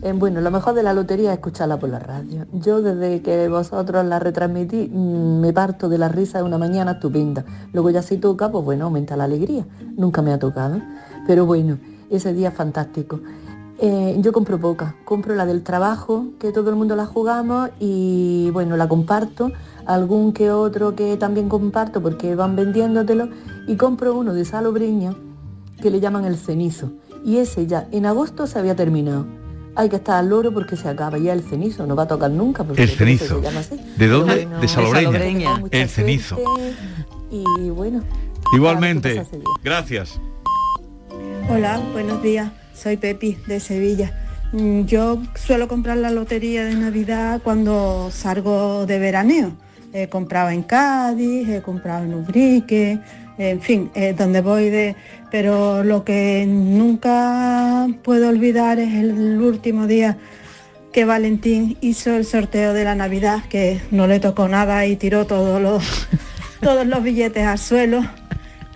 [0.00, 2.46] Eh, bueno, lo mejor de la lotería es escucharla por la radio.
[2.52, 6.92] Yo desde que vosotros la retransmití mm, me parto de la risa de una mañana
[6.92, 7.44] estupenda.
[7.72, 9.66] Luego ya si toca, pues bueno, aumenta la alegría.
[9.96, 10.80] Nunca me ha tocado.
[11.26, 11.78] Pero bueno,
[12.10, 13.20] ese día es fantástico.
[13.80, 18.50] Eh, yo compro poca, compro la del trabajo, que todo el mundo la jugamos y
[18.52, 19.52] bueno, la comparto,
[19.86, 23.28] algún que otro que también comparto porque van vendiéndotelo
[23.68, 25.14] y compro uno de salobreña
[25.80, 26.90] que le llaman el cenizo
[27.24, 29.37] y ese ya en agosto se había terminado.
[29.78, 32.30] Hay que estar al loro porque se acaba ya el cenizo, no va a tocar
[32.32, 32.64] nunca.
[32.64, 33.36] Porque El cenizo.
[33.36, 33.76] se llama así.
[33.76, 34.34] ¿De Pero dónde?
[34.46, 35.04] bueno, De Salobreña.
[35.12, 35.62] Salobreña.
[35.70, 36.36] El cenizo.
[37.30, 38.02] Y bueno.
[38.52, 39.24] Igualmente.
[39.62, 40.18] Gracias.
[41.48, 42.50] Hola, buenos días.
[42.74, 44.12] Soy Pepi de Sevilla.
[44.52, 49.52] Mm, Yo suelo comprar la lotería de Navidad cuando salgo de veraneo.
[49.92, 52.98] He comprado en Cádiz, he comprado en Ubrique,
[53.38, 54.96] en fin, eh, donde voy de...
[55.30, 60.16] Pero lo que nunca puedo olvidar es el último día
[60.92, 65.26] que Valentín hizo el sorteo de la Navidad, que no le tocó nada y tiró
[65.26, 65.84] todos los,
[66.62, 68.04] todos los billetes al suelo.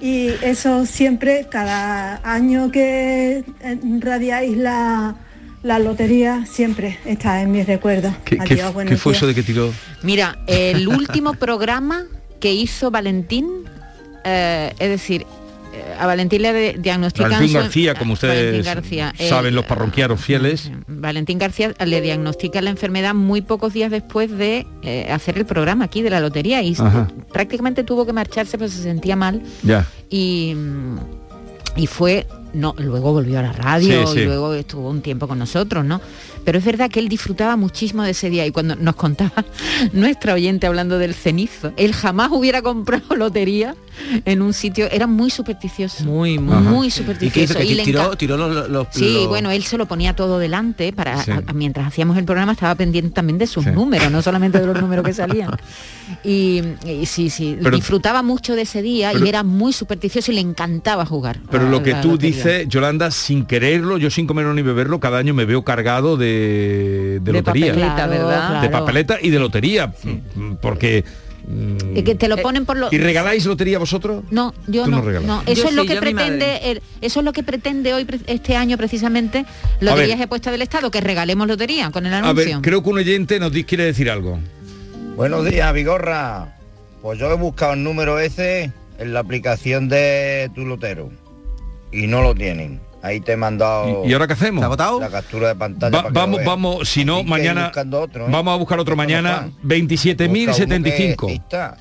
[0.01, 5.15] Y eso siempre, cada año que eh, radiáis la,
[5.63, 8.13] la lotería, siempre está en mis recuerdos.
[8.25, 9.23] ¿Qué, qué- Adiós, buenos qué fue días.
[9.23, 9.73] eso de que tiró?
[10.03, 12.05] Mira, el último programa
[12.41, 13.47] que hizo Valentín,
[14.25, 15.27] eh, es decir,
[15.75, 17.31] eh, a Valentín le diagnostican...
[17.31, 20.71] Valentín García, como ustedes Valentín García, eh, saben los parroquianos fieles.
[20.87, 25.87] Valentín García le diagnostica la enfermedad muy pocos días después de eh, hacer el programa
[25.87, 27.09] aquí de la lotería y Ajá.
[27.33, 29.87] prácticamente tuvo que marcharse porque se sentía mal Ya.
[30.11, 30.55] y,
[31.77, 34.21] y fue no luego volvió a la radio Sí, sí.
[34.21, 36.03] y luego estuvo un tiempo con nosotros no
[36.45, 39.43] pero es verdad que él disfrutaba muchísimo de ese día y cuando nos contaba
[39.95, 43.75] nuestra oyente hablando del cenizo él jamás hubiera comprado lotería
[44.25, 47.55] en un sitio era muy supersticioso muy muy ¿Y qué supersticioso?
[47.59, 50.93] Que y le tiró, los, los- Sí, los- bueno, él se lo ponía todo delante
[50.93, 51.31] para Sí.
[51.31, 54.67] a- a- mientras hacíamos el programa estaba pendiente también de sus números, no solamente de
[54.67, 55.51] los números que salían.
[56.25, 60.33] Y, y sí, sí, Pero- disfrutaba mucho de ese día pero- y era muy supersticioso
[60.33, 61.39] y le encantaba jugar.
[61.51, 65.01] Pero a lo que la tú dices, Yolanda, sin quererlo, yo sin comerlo ni beberlo,
[65.01, 67.67] cada año me veo cargado de, de De lotería.
[67.73, 68.63] papeleta, Claro, ¿verdad?
[68.63, 68.85] De claro.
[68.85, 69.93] papeleta y de lotería.
[70.61, 71.05] Porque...
[71.53, 74.25] mm, Y que te lo ponen por lo ¿Y regaláis lotería vosotros?
[74.31, 75.27] No, yo no no, regalas.
[75.29, 77.95] no, Eso Yo es lo sí, que a pretende, el- eso es lo que pretende
[77.95, 79.45] hoy este año precisamente
[79.81, 82.45] Loterías de Puesta del Estado, que regalemos lotería con el A anuncio.
[82.57, 84.39] ver, creo que un oyente nos quiere decir algo.
[85.17, 86.57] Buenos días, Vigorra.
[87.03, 91.11] Pues yo he buscado el número ese en la aplicación de tu lotero
[91.93, 92.81] y no lo tienen.
[93.03, 94.05] Ahí te he mandado.
[94.05, 94.63] ¿Y- y ahora qué hacemos?
[95.01, 95.97] La captura de pantalla.
[95.97, 98.31] Va- para que lo vamos, vamos, si no, Así mañana otro, ¿eh?
[98.31, 101.27] vamos a buscar otro mañana, Busca uno 27.075.
[101.27, 101.77] que exista.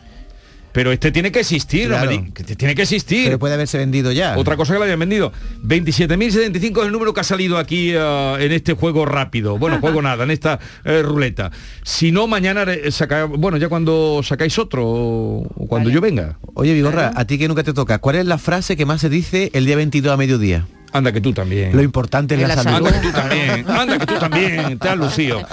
[0.74, 3.26] Pero este tiene que existir, no me tiene que existir.
[3.26, 4.38] Pero puede haberse vendido ya.
[4.38, 5.34] Otra cosa que lo habían vendido.
[5.64, 9.58] 27.075 es el número que ha salido aquí eh, en este juego rápido.
[9.58, 11.52] Bueno, juego nada, en esta eh, ruleta.
[11.84, 16.38] Si no, mañana saca, bueno, ya cuando sacáis otro o o cuando yo venga.
[16.54, 19.10] Oye, Vigorra, a ti que nunca te toca, ¿cuál es la frase que más se
[19.10, 20.68] dice el día 22 a mediodía?
[20.94, 21.76] Anda que tú también.
[21.76, 22.88] Lo importante es la, salud.
[22.88, 25.48] Anda que tú también, anda que tú también, te has lucido.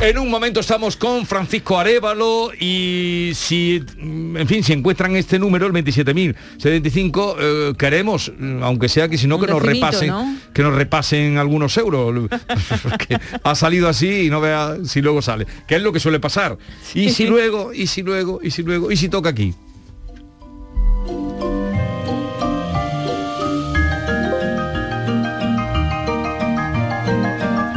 [0.00, 5.38] En un momento estamos con Francisco Arevalo y si, mm, en fin, si encuentran este
[5.38, 10.36] número, el 27.075, eh, queremos, mm, aunque sea que si no, que nos repasen, ¿no?
[10.52, 12.28] que nos repasen algunos euros.
[12.82, 15.46] Porque ha salido así y no vea si luego sale.
[15.66, 16.56] Que es lo que suele pasar.
[16.94, 19.54] Y si luego, y si luego, y si luego, y si toca aquí.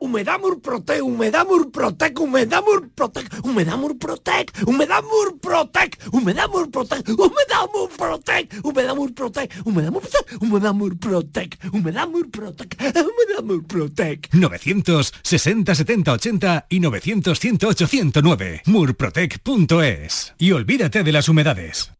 [0.00, 9.14] Humedamur Protec, Humedamur Protec, Humedamur Protec, Humedamur Protec, Humedamur Protec, Humedamur Protec, Humedamur Protec, Humedamur
[9.14, 14.28] Protec, Humedamur Protec, Humedamur Protec, Humedamur Protec, Humedamur Protec.
[14.32, 18.62] 960 70 80 y 900 108 109.
[18.64, 20.34] Murprotec.es.
[20.38, 21.99] Y olvídate de las humedades.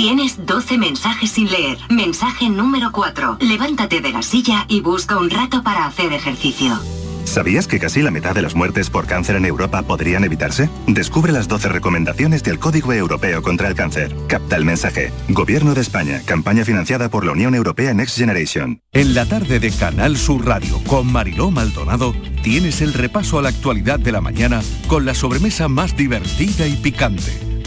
[0.00, 1.76] Tienes 12 mensajes sin leer.
[1.90, 3.38] Mensaje número 4.
[3.40, 6.78] Levántate de la silla y busca un rato para hacer ejercicio.
[7.24, 10.70] ¿Sabías que casi la mitad de las muertes por cáncer en Europa podrían evitarse?
[10.86, 14.14] Descubre las 12 recomendaciones del Código Europeo contra el Cáncer.
[14.28, 15.10] Capta el mensaje.
[15.30, 16.22] Gobierno de España.
[16.24, 18.80] Campaña financiada por la Unión Europea Next Generation.
[18.92, 23.48] En la tarde de Canal Sur Radio con Mariló Maldonado tienes el repaso a la
[23.48, 27.47] actualidad de la mañana con la sobremesa más divertida y picante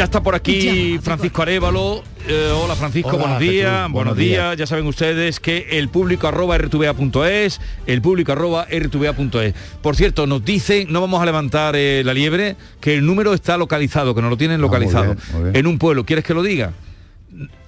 [0.00, 2.02] Ya está por aquí Francisco Arevalo.
[2.26, 3.70] Eh, hola Francisco, Hola, buenos días.
[3.70, 4.44] buenos buenos días.
[4.44, 4.56] días.
[4.56, 9.54] Ya saben ustedes que el público arroba rtva.es, el público arroba rtva.es.
[9.82, 13.58] Por cierto, nos dicen, no vamos a levantar eh, la liebre, que el número está
[13.58, 15.12] localizado, que nos lo tienen localizado.
[15.12, 15.56] Ah, bien, muy bien.
[15.56, 16.06] En un pueblo.
[16.06, 16.72] ¿Quieres que lo diga?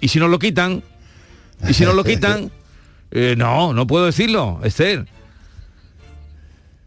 [0.00, 0.82] Y si nos lo quitan,
[1.68, 2.50] y si nos lo quitan,
[3.10, 5.06] eh, no, no puedo decirlo, Esther.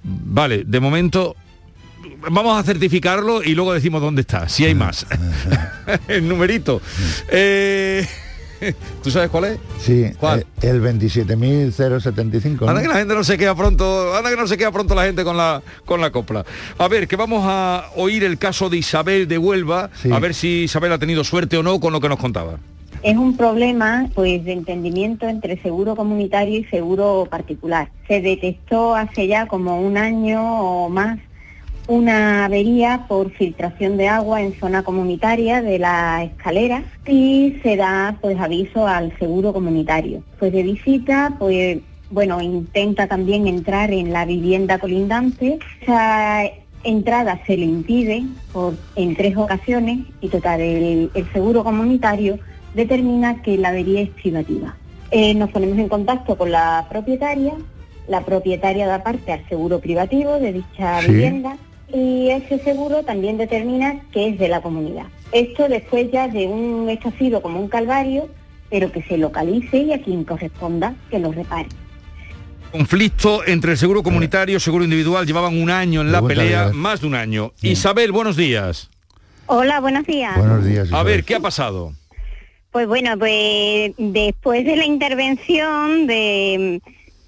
[0.01, 1.35] Vale, de momento
[2.29, 5.05] vamos a certificarlo y luego decimos dónde está, si hay más.
[6.07, 6.81] el numerito.
[7.29, 8.05] Eh,
[9.03, 9.59] ¿Tú sabes cuál es?
[9.79, 10.41] Sí, ¿Cuál?
[10.61, 12.61] eh, el 27.075.
[12.61, 12.69] ¿no?
[12.69, 15.05] Anda que la gente no se queda pronto, anda que no se queda pronto la
[15.05, 16.45] gente con la con la copla.
[16.77, 20.63] A ver, que vamos a oír el caso de Isabel de Huelva, a ver si
[20.63, 22.57] Isabel ha tenido suerte o no con lo que nos contaba.
[23.03, 27.89] Es un problema pues de entendimiento entre seguro comunitario y seguro particular.
[28.07, 31.19] Se detectó hace ya como un año o más
[31.87, 38.17] una avería por filtración de agua en zona comunitaria de la escalera y se da
[38.21, 40.23] pues aviso al seguro comunitario.
[40.39, 45.59] Pues de visita, pues bueno, intenta también entrar en la vivienda colindante.
[45.81, 46.43] Esa
[46.83, 52.39] entrada se le impide por, en tres ocasiones y total, el, el seguro comunitario
[52.73, 54.75] determina que la avería es privativa.
[55.11, 57.53] Eh, nos ponemos en contacto con la propietaria,
[58.07, 61.11] la propietaria da parte al seguro privativo de dicha Sí.
[61.11, 61.57] vivienda
[61.95, 65.05] y ese seguro también determina que es de la comunidad.
[65.31, 66.85] Esto después ya de un
[67.17, 68.27] sido como un calvario,
[68.69, 71.69] pero que se localice y a quien corresponda que lo repare.
[72.71, 76.99] Conflicto entre el seguro comunitario y seguro individual llevaban un año en la pelea, más
[76.99, 77.53] de un año.
[77.61, 78.89] Isabel, buenos días.
[79.45, 80.37] Hola, buenos días.
[80.37, 80.91] Buenos días.
[80.91, 81.93] A ver, ¿qué ha pasado?
[82.71, 86.81] Pues bueno, pues después de la intervención de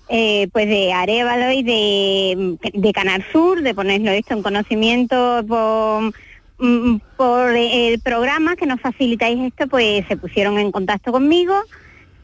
[0.10, 6.14] eh, pues de Arevalo y de, de Canal Sur, de ponerlo esto en conocimiento por,
[6.60, 11.56] mm, por el programa que nos facilitáis esto, pues se pusieron en contacto conmigo.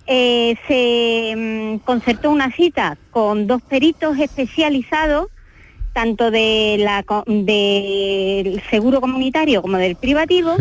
[0.08, 5.28] Eh, se mm, concertó una cita con dos peritos especializados,
[5.94, 10.56] tanto de la, del seguro comunitario como del privativo,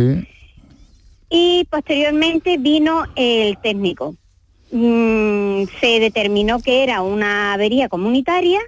[1.30, 4.16] y posteriormente vino el técnico.
[4.74, 8.58] Mm, se determinó que era una avería comunitaria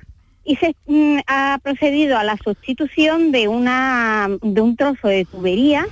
[0.45, 5.87] y se mm, ha procedido a la sustitución de una de un trozo de tubería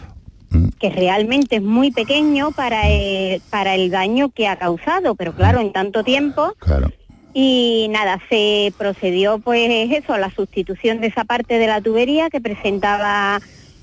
[0.78, 5.60] que realmente es muy pequeño para el, para el daño que ha causado, pero claro,
[5.60, 6.54] en tanto tiempo.
[7.32, 12.28] Y nada, se procedió pues eso, a la sustitución de esa parte de la tubería
[12.28, 13.40] que presentaba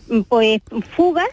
[0.09, 0.61] mm, pues
[0.95, 1.30] fugas.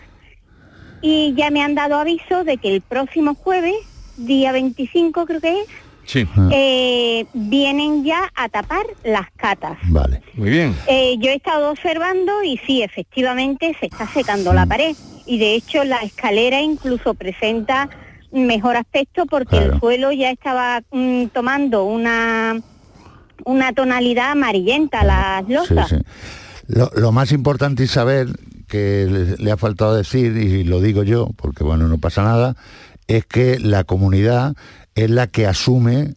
[1.02, 3.74] Y ya me han dado aviso de que el próximo jueves,
[4.16, 5.66] día 25 creo que es,
[6.04, 6.24] Sí.
[6.52, 9.76] eh, vienen ya a tapar las catas.
[9.88, 10.22] Vale.
[10.34, 10.76] Muy bien.
[10.86, 14.94] Eh, yo he estado observando y sí, efectivamente se está secando la pared
[15.26, 17.88] y de hecho la escalera incluso presenta
[18.30, 22.60] mejor aspecto porque el suelo ya estaba mm, tomando una
[23.44, 25.88] una tonalidad amarillenta las Sí, losas.
[25.88, 25.96] sí.
[26.68, 28.28] Lo, lo más importante es saber,
[28.66, 32.56] que le, le ha faltado decir, y lo digo yo, porque bueno, no pasa nada,
[33.08, 34.54] es que la comunidad
[34.94, 36.14] es la que asume,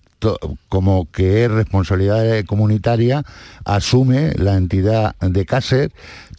[0.68, 3.24] como que es responsabilidad comunitaria,
[3.66, 5.92] asume la entidad de Cácer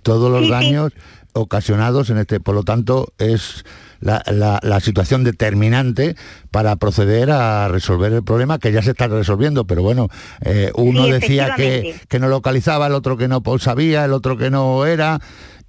[0.03, 0.51] todos los Sí, sí.
[0.53, 0.93] daños
[1.33, 3.65] ocasionados en este, por lo tanto es
[4.01, 6.17] la, la- la situación determinante
[6.51, 10.09] para proceder a resolver el problema que ya se está resolviendo, pero bueno,
[10.41, 14.37] eh, uno Sí, decía que, que no localizaba, el otro que no sabía, el otro
[14.37, 15.21] que no era,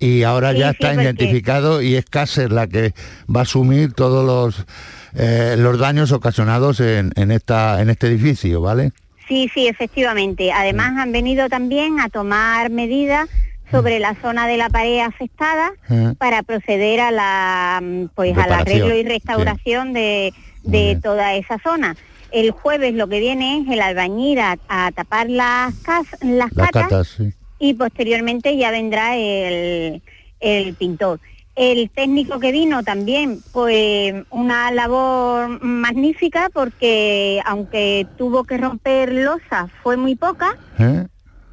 [0.01, 2.93] y ahora Sí, ya sí, está porque- identificado y es Cácer la que
[3.33, 4.65] va a asumir todos los,
[5.15, 8.91] eh, los daños ocasionados en, en, esta, en este edificio, ¿vale?
[9.27, 10.51] Sí, sí, efectivamente.
[10.51, 13.29] Además han venido también a tomar medidas
[13.69, 16.13] sobre la zona de la pared afectada Eh.
[16.17, 20.33] para proceder a la mm, pues al arreglo y restauración de,
[20.63, 21.95] de toda esa zona.
[22.31, 26.67] El jueves lo que viene es el albañil a, a tapar las, cas- las Las
[26.67, 27.33] catas catas, sí.
[27.61, 30.01] Y posteriormente ya vendrá el,
[30.41, 31.19] el pintor.
[31.55, 39.67] El técnico que vino también, pues una labor magnífica porque aunque tuvo que romper losa
[39.83, 41.05] fue muy poca ¿Eh?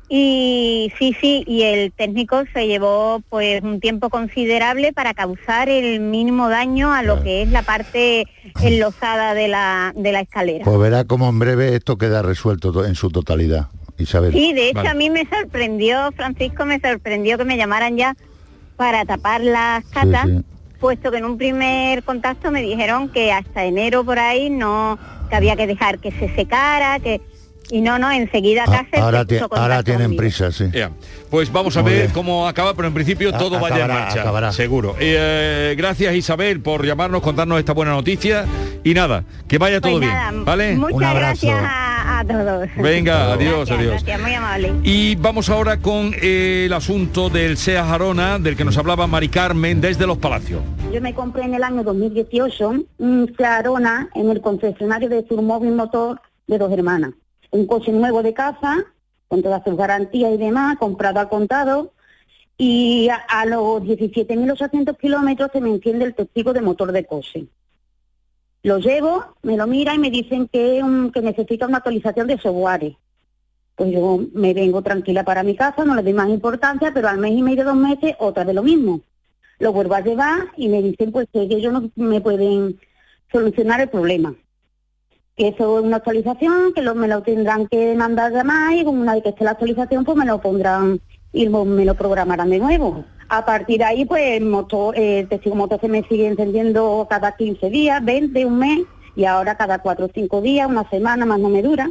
[0.09, 6.01] y sí, sí, y el técnico se llevó pues un tiempo considerable para causar el
[6.01, 8.27] mínimo daño a lo que es la parte
[8.63, 10.65] enlosada de la, de la escalera.
[10.65, 13.67] Pues verá cómo en breve esto queda resuelto to- en su totalidad,
[13.99, 14.33] Isabel.
[14.33, 14.89] Sí, de hecho Vale.
[14.91, 18.17] a mí me sorprendió, Francisco, me sorprendió que me llamaran ya
[18.77, 20.45] para tapar las catas, sí.
[20.79, 25.37] puesto que en un primer contacto me dijeron que hasta enero por ahí no, que
[25.37, 27.21] había que dejar que se secara, que
[27.71, 30.21] y no, no, enseguida Ah, Cáceres ahora, se ti- puso ahora tienen conmigo.
[30.21, 30.65] prisa, sí.
[31.31, 32.13] Pues vamos a Muy ver bien.
[32.13, 34.21] cómo acaba, pero en principio A- todo vaya en acabará, marcha.
[34.23, 34.53] acabará.
[34.53, 34.97] Seguro.
[34.99, 38.47] Eh, gracias Isabel por llamarnos, contarnos esta buena noticia.
[38.85, 40.45] Y nada, que vaya Pues todo nada, bien.
[40.45, 40.77] ¿Vale?
[40.77, 42.69] Muchas gracias a, a todos.
[42.77, 43.91] Venga, adiós, Gracias, adiós.
[44.05, 44.73] Gracias, muy amable.
[44.85, 49.29] Y vamos ahora con eh, el asunto del SEA Jarona, del que nos hablaba Mari
[49.29, 50.63] Carmen desde Los Palacios.
[50.93, 56.21] Yo me compré en el año 2018 un Arona en el concesionario de Surmóvil Motor
[56.47, 57.11] de dos hermanas.
[57.51, 58.85] Un coche nuevo de casa,
[59.29, 61.93] con todas sus garantías y demás, comprado al contado.
[62.57, 67.47] Y a, a los 17.800 kilómetros se me enciende el testigo de motor de coche.
[68.63, 70.83] Lo llevo, me lo mira y me dicen que,
[71.15, 72.97] que necesita una actualización de software.
[73.77, 77.19] Pues yo me vengo tranquila para mi casa, no le doy más importancia, pero al
[77.19, 79.01] mes y medio, dos meses, otra de lo mismo
[79.59, 82.79] lo vuelvo a llevar y me dicen pues que ellos no me pueden
[83.31, 84.35] solucionar el problema.
[85.39, 89.15] Que eso es una actualización, que lo, me lo tendrán que mandar llamar y una
[89.15, 91.01] vez que esté la actualización pues me lo pondrán
[91.33, 93.05] y me lo programarán de nuevo.
[93.29, 97.37] A partir de ahí pues el motor, el testigo motor se me sigue encendiendo cada
[97.37, 98.81] 15 días, 20, un mes
[99.15, 101.89] y ahora cada 4 o 5 días, una semana más no me dura.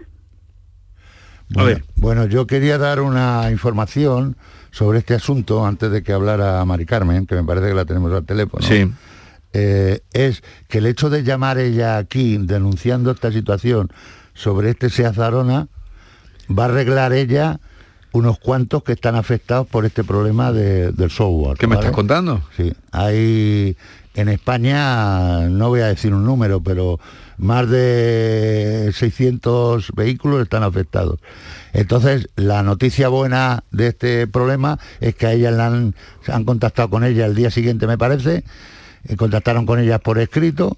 [1.50, 4.36] Bueno, bueno, yo quería dar una información
[4.72, 8.12] sobre este asunto antes de que hablara Mari Carmen, que me parece que la tenemos
[8.12, 8.66] al teléfono.
[8.66, 8.92] Sí.
[9.54, 13.90] Eh, es que el hecho de llamar ella aquí denunciando esta situación
[14.34, 15.68] sobre este Seat Arona
[16.50, 17.60] va a arreglar ella
[18.12, 21.58] unos cuantos que están afectados por este problema de- del software.
[21.58, 22.42] ¿Qué me estás contando?
[22.56, 23.76] Sí, hay
[24.16, 27.00] en España, no voy a decir un número, pero
[27.38, 31.20] más de 600 vehículos están afectados.
[31.74, 35.94] Entonces, la noticia buena de este problema es que a ellas la han,
[36.26, 38.44] se han contactado con ella el día siguiente, me parece,
[39.08, 40.78] eh, contactaron con ellas por escrito,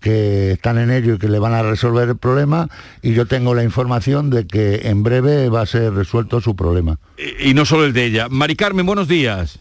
[0.00, 2.68] que están en ello y que le van a resolver el problema,
[3.02, 6.98] y yo tengo la información de que en breve va a ser resuelto su problema.
[7.16, 8.28] Y, y no solo el de ella.
[8.28, 9.58] Mari Carmen, buenos días.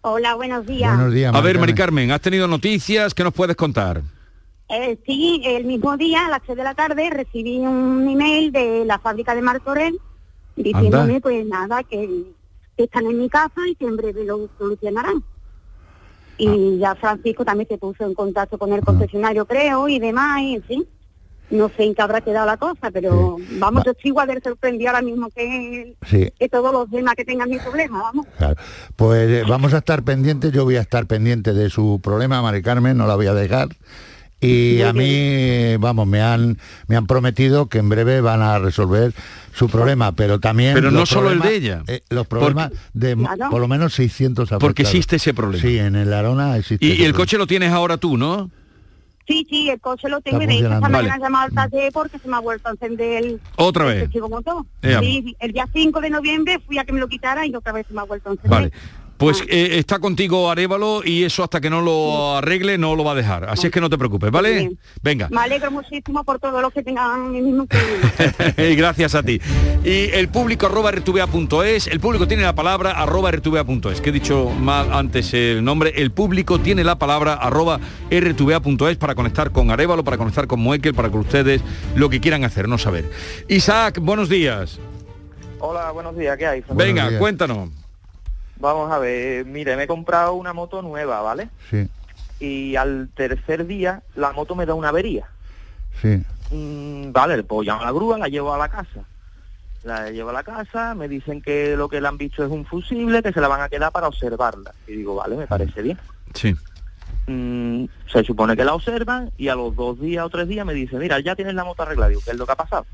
[0.00, 0.94] Hola, buenos días.
[0.94, 3.12] Buenos días, A ver, Mari Mari Carmen, ¿has tenido noticias?
[3.12, 4.02] ¿Qué nos puedes contar?
[4.68, 8.84] Eh, sí, el mismo día, a las 6 de la tarde, recibí un email de
[8.84, 9.98] la fábrica de Martorell
[10.56, 11.20] diciéndome, Anda.
[11.20, 12.24] pues nada, que,
[12.76, 15.22] que están en mi casa y que en breve lo solucionarán.
[16.38, 16.42] Ah.
[16.42, 20.54] Y ya Francisco también se puso en contacto con el concesionario, creo, y demás, y
[20.56, 20.86] en fin.
[21.48, 24.90] No sé en qué habrá quedado la cosa, pero vamos, yo estoy igual de sorprendida
[24.90, 26.28] ahora mismo que, Sí.
[26.36, 28.26] que todos los demás que tengan mi problema, vamos.
[28.36, 28.56] Claro.
[28.96, 32.62] Pues eh, vamos a estar pendientes, yo voy a estar pendiente de su problema, Mari
[32.62, 33.68] Carmen, no la voy a dejar.
[34.40, 36.58] Y a mí, vamos, me han,
[36.88, 39.12] me han prometido que en breve van a resolver
[39.54, 40.74] su problema, pero también...
[40.74, 41.82] Pero no los solo el problemas- de ella.
[41.86, 44.60] eh, los problemas de mo- por lo menos 600 afectados.
[44.60, 45.62] Porque existe ese problema.
[45.62, 46.84] Sí, en el Arona existe.
[46.84, 47.16] Y, ese y el problema.
[47.24, 48.50] coche lo tienes ahora tú, ¿no?
[49.26, 51.08] Sí, sí, el coche lo tengo y de hecho esta mañana Vale.
[51.16, 54.10] he llamado al taller porque se me ha vuelto a encender el, Otra el vez.
[54.82, 55.00] Ea.
[55.00, 57.86] Sí, el día 5 de noviembre fui a que me lo quitaran y otra vez
[57.88, 58.50] se me ha vuelto a encender.
[58.50, 58.72] Vale.
[59.18, 63.12] Pues eh, está contigo Arevalo y eso hasta que no lo arregle no lo va
[63.12, 63.48] a dejar.
[63.48, 64.52] Así es que no te preocupes, ¿vale?
[64.52, 64.78] bien.
[65.02, 65.28] Venga.
[65.30, 67.66] Me alegro muchísimo por todos los que tengan mi mismo
[68.58, 69.40] y gracias a ti.
[69.84, 74.50] Y el público arroba rtva.es, el público tiene la palabra arroba rtva.es, que he dicho
[74.50, 80.04] mal antes el nombre, el público tiene la palabra arroba rtva.es para conectar con Arevalo,
[80.04, 81.62] para conectar con Moekel, para que ustedes
[81.94, 83.08] lo que quieran hacer, no saber.
[83.48, 84.78] Isaac, buenos días.
[85.58, 86.64] Hola, buenos días, ¿qué hay?
[86.74, 87.70] Venga, cuéntanos.
[88.58, 91.48] Vamos a ver, mire, me he comprado una moto nueva, ¿vale?
[91.70, 91.88] Sí,
[92.40, 95.26] Y al tercer día la moto me da una avería.
[96.00, 96.22] sí.
[96.48, 99.02] Mm, vale, pues llamo a la grúa, la llevo a la casa.
[99.82, 102.64] La llevo a la casa, me dicen que lo que le han visto es un
[102.64, 104.72] fusible, que se la van a quedar para observarla.
[104.86, 105.98] Y digo, vale, me parece bien.
[106.34, 106.54] Sí.
[107.26, 110.72] Mm, se supone que la observan y a los dos días o tres días me
[110.74, 112.10] dicen, mira, ya tienes la moto arreglada.
[112.10, 112.86] Digo, ¿qué es lo que ha pasado?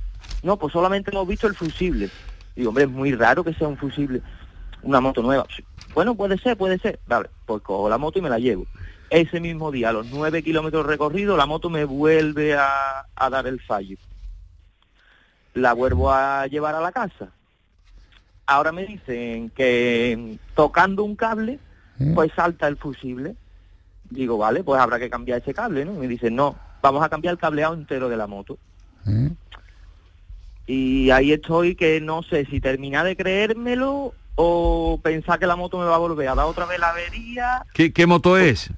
[0.42, 2.08] No, pues solamente hemos visto el fusible.
[2.56, 4.22] Digo, hombre, es muy raro que sea un fusible,
[4.82, 5.46] una moto nueva.
[5.94, 6.98] Bueno, puede ser, puede ser.
[7.06, 8.66] Vale, pues cojo la moto y me la llevo.
[9.10, 13.46] Ese mismo día, a los nueve kilómetros recorridos, la moto me vuelve a, a dar
[13.46, 13.96] el fallo.
[15.54, 17.28] La vuelvo a llevar a la casa.
[18.46, 21.58] Ahora me dicen que tocando un cable,
[22.14, 23.36] pues salta el fusible.
[24.10, 25.94] Digo, vale, pues habrá que cambiar ese cable, ¿no?
[25.94, 28.58] Y me dicen, no, vamos a cambiar el cableado entero de la moto.
[30.66, 35.78] Y ahí estoy que no sé si terminar de creérmelo o pensar que la moto
[35.78, 37.62] me va a volver a dar otra vez la avería.
[37.74, 38.70] ¿Qué, qué moto es?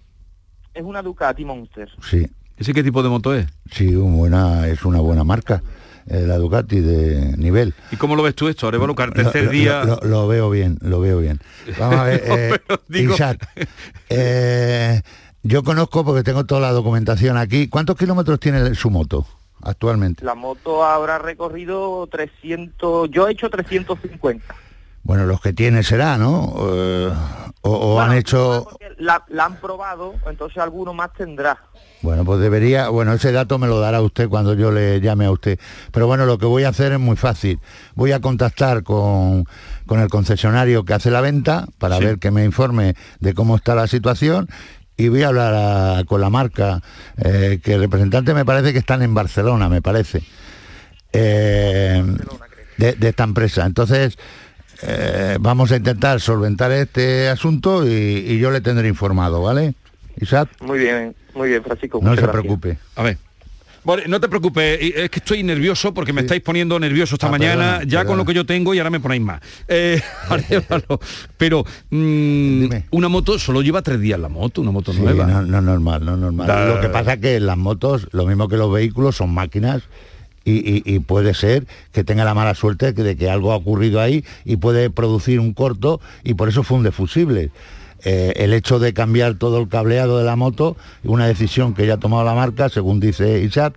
[0.75, 1.89] Es una Ducati Monster.
[2.11, 2.27] Sí.
[2.57, 3.47] ¿Ese qué tipo de moto es?
[3.71, 5.63] Sí, un buena, es una buena marca,
[6.07, 7.75] eh, la Ducati de nivel.
[7.91, 8.95] ¿Y cómo lo ves tú esto, Arevalo?
[8.95, 9.85] Que al tercer lo- día...
[9.85, 11.41] Lo, lo veo bien, lo veo bien.
[11.79, 13.49] Vamos a ver, eh, digo- Isaac,
[14.09, 15.01] eh,
[15.43, 17.69] yo conozco porque tengo toda la documentación aquí.
[17.69, 19.27] ¿Cuántos kilómetros tiene su moto
[19.63, 20.25] actualmente?
[20.25, 24.55] La moto habrá recorrido 300, yo he hecho 350.
[25.05, 26.55] Bueno, los que tiene será, ¿no?
[26.59, 27.13] Eh,
[27.63, 28.67] o o han hecho...
[28.99, 31.59] La, la han probado, entonces alguno más tendrá.
[32.03, 35.31] Bueno, pues debería, bueno, ese dato me lo dará usted cuando yo le llame a
[35.31, 35.59] usted.
[35.91, 37.61] Pero bueno, lo que voy a hacer es muy fácil.
[37.95, 39.45] Voy a contactar con,
[39.87, 42.05] con el concesionario que hace la venta para Sí.
[42.05, 44.49] ver que me informe de cómo está la situación
[44.99, 46.83] y voy a hablar a- con la marca,
[47.17, 50.23] eh, que el representante me parece que están en Barcelona, me parece,
[51.13, 52.05] eh,
[52.77, 53.65] de, de esta empresa.
[53.67, 54.19] Entonces,
[54.83, 59.75] eh, vamos a intentar solventar este asunto y, y yo le tendré informado, ¿vale?
[60.21, 61.99] Isaac, Muy bien, muy bien, Francisco.
[62.03, 62.31] no se gracias.
[62.33, 62.79] preocupe.
[62.97, 63.19] A ver.
[63.83, 67.31] Bueno, no te preocupes, es que estoy nervioso porque me estáis poniendo nervioso esta Ah,
[67.33, 69.43] mañana, perdona, ya con lo que yo tengo y ahora me ponéis más.
[69.69, 70.01] Eh,
[71.37, 75.27] pero mm, una moto solo lleva tres días la moto, una moto Sí, nueva.
[75.27, 76.47] no, no es normal, no es normal.
[76.47, 79.83] Da- Lo que pasa es que las motos, lo mismo que los vehículos, son máquinas
[80.45, 84.57] y, puede ser que tenga la mala suerte de que, algo ha ocurrido ahí y
[84.57, 87.51] puede producir un corto y por eso funde fusibles.
[88.05, 91.95] Eh, el hecho de cambiar todo el cableado de la moto, una decisión que ya
[91.95, 93.75] ha tomado la marca, según dice Isaac,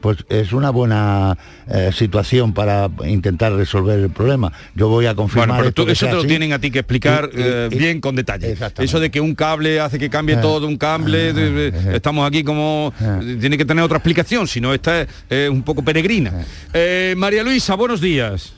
[0.00, 1.36] pues es una buena
[1.68, 4.52] eh, situación para intentar resolver el problema.
[4.74, 6.28] Yo voy a confirmar Bueno, pero esto tú- que eso te lo así.
[6.28, 8.56] tienen a ti que explicar Y- y- eh, y- bien con detalle.
[8.78, 10.40] Eso de que un cable hace que cambie Eh.
[10.40, 12.92] todo un cable, de- de- estamos aquí como...
[13.40, 16.44] Tiene que tener otra explicación, si no esta es eh, un poco peregrina.
[16.72, 18.54] Eh, María Luisa, buenos días.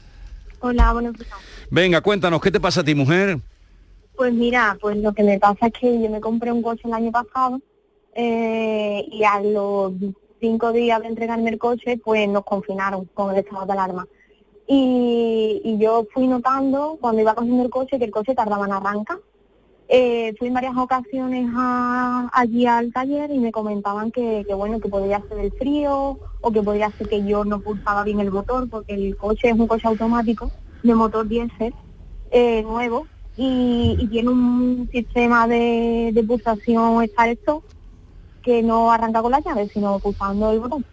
[0.61, 1.31] Hola, buenos días.
[1.71, 3.39] Venga, cuéntanos, ¿qué te pasa a ti, mujer?
[4.17, 6.93] Pues mira, pues lo que me pasa es que yo me compré un coche el
[6.93, 7.61] año pasado
[8.15, 9.93] eh, y a los
[10.41, 14.07] cinco días de entregarme el coche, pues nos confinaron con el estado de alarma.
[14.67, 19.19] Y, yo fui notando cuando iba cogiendo el coche que el coche tardaba en arrancar.
[19.89, 21.51] Eh, fui en varias ocasiones
[22.33, 26.63] allí al taller y me comentaban que, bueno que podría ser el frío o que
[26.63, 29.89] podría ser que yo no pulsaba bien el motor porque el coche es un coche
[29.89, 30.53] automático
[30.85, 31.75] de motor diésel
[32.31, 37.65] eh, nuevo y, tiene un sistema de, de pulsación start stop
[38.43, 40.85] que no arranca con la llave sino pulsando el botón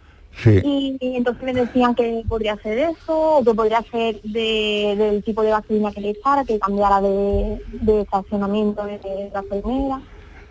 [0.42, 0.60] Sí.
[0.62, 5.24] y, y entonces me decían que podría ser eso, o que podría ser de- del
[5.24, 10.00] tipo de gasolina que le echara, que cambiara de, de estacionamiento de, de gasolinera.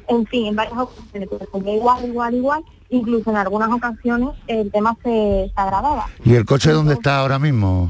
[0.09, 2.63] En fin, en varias ocasiones, compré igual, igual, igual.
[2.89, 6.07] Incluso en algunas ocasiones el tema se, se agravaba.
[6.25, 7.89] ¿Y el coche dónde está ahora mismo?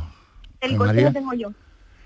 [0.62, 1.08] El ¿Eh, coche María?
[1.08, 1.50] lo tengo yo.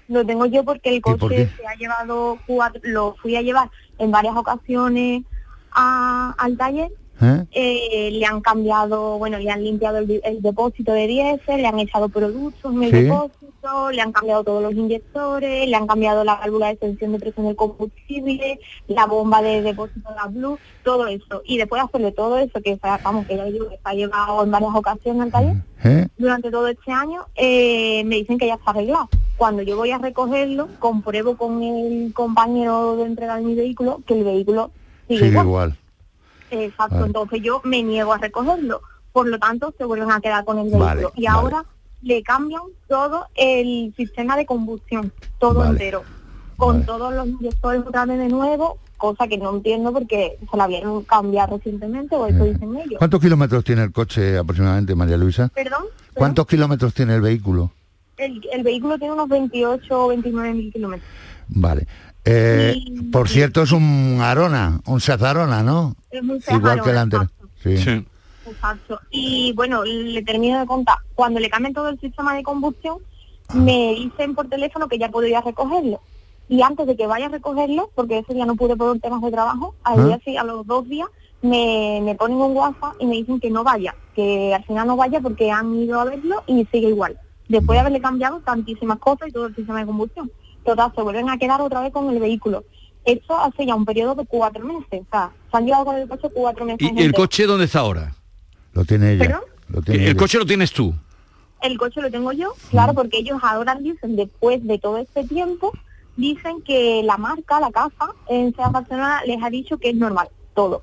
[0.07, 4.11] Lo tengo yo porque el coche se ha llevado cuatro, lo fui a llevar en
[4.11, 5.23] varias ocasiones
[5.71, 6.91] a- al taller
[7.23, 7.45] ¿Eh?
[7.51, 12.09] eh, le han cambiado, bueno, le han limpiado el, depósito de diésel, le han echado
[12.09, 13.03] productos en el Sí.
[13.03, 17.19] depósito, le han cambiado todos los inyectores, le han cambiado la válvula de extensión de
[17.19, 21.43] presión del combustible, la bomba de depósito de la Blue, todo eso.
[21.45, 24.49] Y después de hacerle todo eso, que vamos, que ya digo, que ha llevado en
[24.49, 26.07] varias ocasiones al taller, ¿Eh?
[26.17, 29.09] durante todo este año, eh, me dicen que ya está arreglado.
[29.37, 34.15] Cuando yo voy a recogerlo, compruebo con el compañero de entrega de mi vehículo que
[34.15, 34.71] el vehículo
[35.15, 35.45] sigue Sigue igual.
[35.45, 35.77] igual.
[36.51, 37.07] Exacto, Vale.
[37.07, 38.81] entonces yo me niego a recogerlo.
[39.13, 40.85] Por lo tanto, se vuelven a quedar con el vehículo.
[40.85, 41.27] Vale, y vale.
[41.27, 41.65] ahora
[42.01, 46.03] le cambian todo el sistema de combustión, todo entero,
[46.57, 50.67] con todos los inyectores otra vez de nuevo, cosa que no entiendo porque se la
[50.67, 52.97] vieron cambiar recientemente, o eso dicen ellos.
[52.97, 55.49] ¿Cuántos kilómetros tiene el coche aproximadamente, María Luisa?
[55.53, 55.83] Perdón,
[56.13, 57.71] ¿Cuántos kilómetros tiene el vehículo?
[58.17, 61.09] el, el vehículo tiene unos 28 o 29 mil kilómetros.
[61.47, 61.87] Vale.
[62.25, 62.75] Eh,
[63.11, 65.95] por cierto, es un Arona, un Seat Arona, ¿no?
[66.11, 67.29] Es un Igual que el anterior.
[67.63, 68.05] Sí.
[68.47, 68.99] Exacto.
[69.11, 70.97] Y bueno, le termino de contar.
[71.15, 72.97] Cuando le cambien todo el sistema de combustión,
[73.53, 76.01] me dicen por teléfono que ya podría recogerlo.
[76.49, 79.31] Y antes de que vaya a recogerlo, porque ese día no pude por temas de
[79.31, 80.03] trabajo, al Ah.
[80.05, 81.07] día sí, a los dos días
[81.41, 84.95] me, me ponen un WhatsApp y me dicen que no vaya, que al final no
[84.97, 87.17] vaya porque han ido a verlo y sigue igual.
[87.47, 90.31] Después de haberle cambiado tantísimas cosas y todo el sistema de combustión.
[90.65, 92.63] Total, se vuelven a quedar otra vez con el vehículo.
[93.05, 95.01] Esto hace ya un periodo de cuatro meses.
[95.01, 96.89] O sea, se han llevado con el coche cuatro meses.
[96.95, 98.13] ¿Y el coche dónde está ahora?
[98.73, 99.25] Lo tiene ella.
[99.25, 99.41] ¿Perdón?
[99.69, 100.19] Lo tiene El ella.
[100.19, 100.93] coche lo tienes tú.
[101.61, 105.71] El coche lo tengo yo, claro, porque ellos ahora dicen, después de todo este tiempo,
[106.17, 110.29] dicen que la marca, la casa, en Seat Barcelona les ha dicho que es normal,
[110.55, 110.81] todo.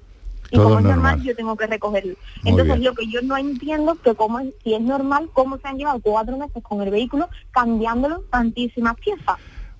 [0.51, 1.03] Y Todo como es normal.
[1.17, 2.15] normal, yo tengo que recogerlo.
[2.43, 2.85] Muy Entonces, bien.
[2.85, 5.79] lo que yo no entiendo es que como es, si es normal, cómo se han
[5.79, 9.37] llevado cuatro meses con el vehículo cambiándolo tantísimas piezas.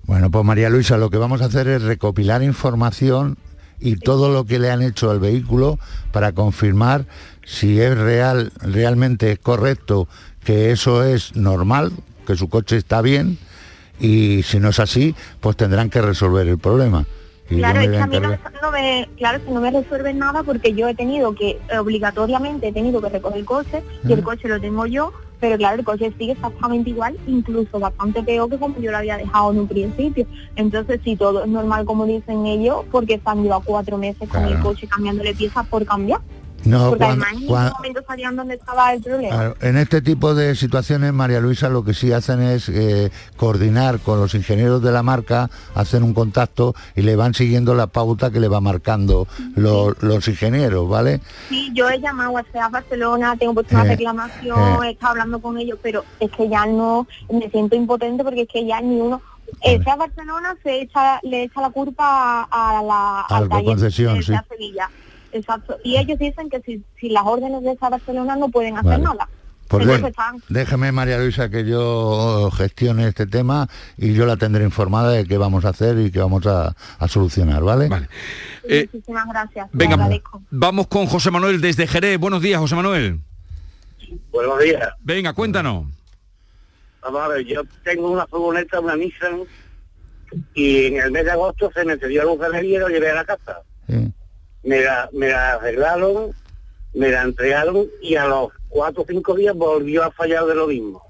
[0.09, 3.37] Bueno, pues María Luisa, lo que vamos a hacer es recopilar información
[3.79, 5.77] y todo lo que le han hecho al vehículo
[6.11, 7.05] para confirmar
[7.45, 10.07] si es real, realmente es correcto
[10.43, 11.91] que eso es normal,
[12.25, 13.37] que su coche está bien
[13.99, 17.05] y si no es así, pues tendrán que resolver el problema.
[17.47, 20.41] Y Claro, es que a mí no, me- no me, claro, no me resuelven nada
[20.41, 24.47] porque yo he tenido que, obligatoriamente he tenido que recoger el coche y el coche
[24.47, 28.79] lo tengo yo, pero claro, el coche sigue exactamente igual, incluso bastante peor que como
[28.79, 30.25] yo lo había dejado en un principio.
[30.55, 34.43] Entonces, si todo es normal como dicen ellos, porque se han llevado cuatro meses con
[34.43, 36.21] el coche cambiándole piezas por cambiar.
[36.65, 39.35] No, porque cuando- además en cuan- ningún momento sabían dónde estaba el problema.
[39.35, 43.99] Claro, en este tipo de situaciones, María Luisa, lo que sí hacen es eh, coordinar
[43.99, 48.29] con los ingenieros de la marca, hacen un contacto y le van siguiendo la pauta
[48.31, 51.21] que le va marcando los, los ingenieros, ¿vale?
[51.49, 54.87] Sí, yo he llamado a SEA Barcelona, tengo puesto una Eh, reclamación, eh.
[54.87, 58.47] he estado hablando con ellos, pero es que ya no, me siento impotente porque es
[58.49, 59.21] que ya ni uno...
[59.61, 64.15] El SEA Barcelona se echa, le echa la culpa a, la A la taller concesión,
[64.17, 64.33] de sí.
[64.47, 64.89] Sevilla.
[65.31, 65.77] Exacto.
[65.83, 69.03] Y ellos dicen que si, si las órdenes de SEA Barcelona no pueden hacer Vale.
[69.03, 69.29] nada.
[69.69, 69.87] Pues
[70.49, 75.37] déjeme, María Luisa, que yo gestione este tema y yo la tendré informada de qué
[75.37, 77.87] vamos a hacer y qué vamos a, a solucionar, ¿vale?
[78.63, 79.69] Eh, Muchísimas gracias.
[79.71, 80.09] Venga,
[80.49, 82.17] vamos con José Manuel desde Jerez.
[82.17, 83.19] Buenos días, José Manuel.
[84.31, 84.89] Buenos días.
[85.01, 85.85] Venga, cuéntanos.
[87.03, 89.43] Vamos a ver, yo tengo una furgoneta, una Nissan,
[90.55, 93.15] y en el mes de agosto se me cedió luz de y lo llevé a
[93.15, 93.61] la casa.
[94.63, 96.31] Me, la, me la arreglaron,
[96.93, 100.67] me la entregaron y a los cuatro o cinco días volvió a fallar de lo
[100.67, 101.01] mismo.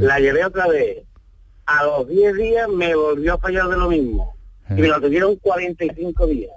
[0.00, 1.04] La llevé otra vez.
[1.66, 4.34] A los 10 días me volvió a fallar de lo mismo.
[4.70, 6.50] Y me lo tuvieron 45 días.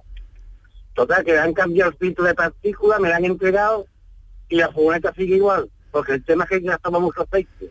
[0.93, 3.86] Total, que le han cambiado el filtro de partículas, me la han entregado
[4.49, 5.70] y la furgoneta sigue igual.
[5.91, 7.70] Porque el tema es que gastamos mucho aceite.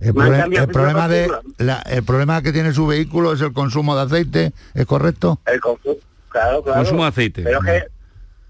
[0.00, 0.08] El,
[0.62, 4.52] el problema de la- el problema que tiene su vehículo es el consumo de aceite,
[4.74, 5.38] ¿es correcto?
[5.46, 5.60] El
[6.32, 6.80] claro, claro.
[6.80, 7.42] Consumo de aceite.
[7.42, 7.84] Pero que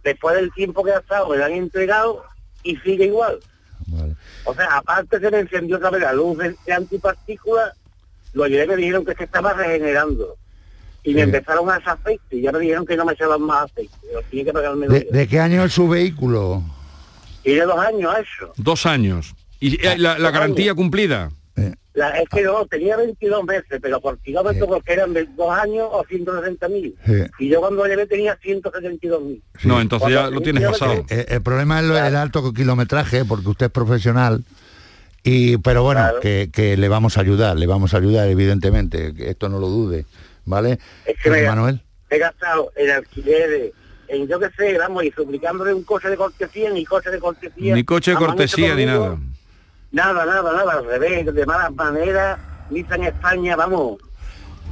[0.04, 2.24] después del tiempo que ha estado, me lo han entregado
[2.62, 3.38] y sigue igual.
[4.44, 7.72] O sea, aparte se me encendió otra vez la luz de, de antipartículas,
[8.32, 10.36] lo y me dijeron que se estaba regenerando.
[11.04, 13.64] Y me empezaron a hacer aceite, y ya me dijeron que no me echaban más
[13.64, 13.92] aceite.
[14.30, 16.62] Que ¿De, de qué año es su vehículo?
[17.42, 18.52] Tiene dos años eso.
[18.56, 19.34] Dos años.
[19.58, 21.30] ¿Y eh, la, la garantía cumplida?
[21.94, 25.88] La, es que no, tenía 22 meses, pero por kilómetro porque eran de dos años
[25.92, 26.96] o 130 mil.
[27.04, 27.12] Sí.
[27.38, 29.42] Y yo cuando llevé tenía 172 mil.
[29.64, 31.04] No, entonces ya lo tienes pasado.
[31.10, 34.42] Eh, el problema es lo- el alto kilometraje, porque usted es profesional.
[35.22, 39.30] Y, pero bueno, que, que le vamos a ayudar, le vamos a ayudar, evidentemente, que
[39.30, 40.04] esto no lo dude,
[40.46, 40.78] ¿vale?
[41.04, 41.80] Es que me- Manuel.
[42.10, 43.72] he gastado en alquileres,
[44.08, 47.74] en yo qué sé, vamos, y suplicándole un coche de cortesía, ni coche de cortesía.
[47.74, 49.18] Ni coche de cortesía ni conmigo nada.
[49.92, 52.38] Nada, nada, nada, al revés, de malas maneras,
[52.70, 53.98] Nissan España, vamos,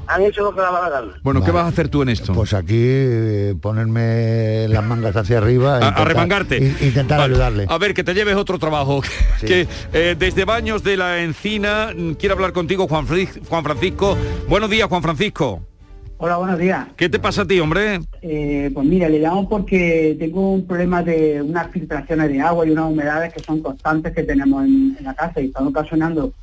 [0.06, 1.12] han hecho lo que la gana.
[1.22, 2.32] Bueno, ¿qué vas a hacer tú en esto?
[2.32, 5.78] Pues aquí eh, ponerme las mangas hacia arriba.
[5.78, 6.56] e A- a intentar- remangarte.
[6.56, 7.34] in- Intentar Vale.
[7.34, 7.66] ayudarle.
[7.68, 9.02] A ver, que te lleves otro trabajo.
[9.46, 14.16] que eh, desde Baños de la Encina mm, quiero hablar contigo, Juan, Juan Francisco.
[14.48, 15.60] Buenos días, Juan Francisco.
[16.22, 16.86] Hola, buenos días.
[16.98, 17.98] ¿Qué te pasa a ti, hombre?
[18.20, 22.72] Eh, pues mira, le llamo porque tengo un problema de unas filtraciones de agua y
[22.72, 26.34] unas humedades que son constantes que tenemos en, en la casa y están ocasionando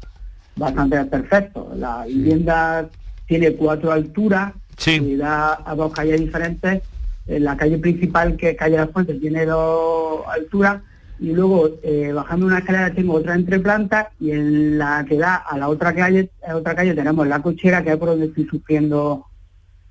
[0.56, 1.72] bastante perfecto.
[1.76, 2.90] La vivienda
[3.28, 4.54] tiene cuatro alturas
[4.84, 6.82] y da a dos calles diferentes.
[7.28, 10.82] En la calle principal, que es calle de la Fuente, tiene dos alturas
[11.20, 15.36] y luego eh, bajando una escalera tengo otra entre plantas y en la que da
[15.36, 18.46] a la otra calle, a otra calle tenemos la cochera que es por donde estoy
[18.46, 19.27] sufriendo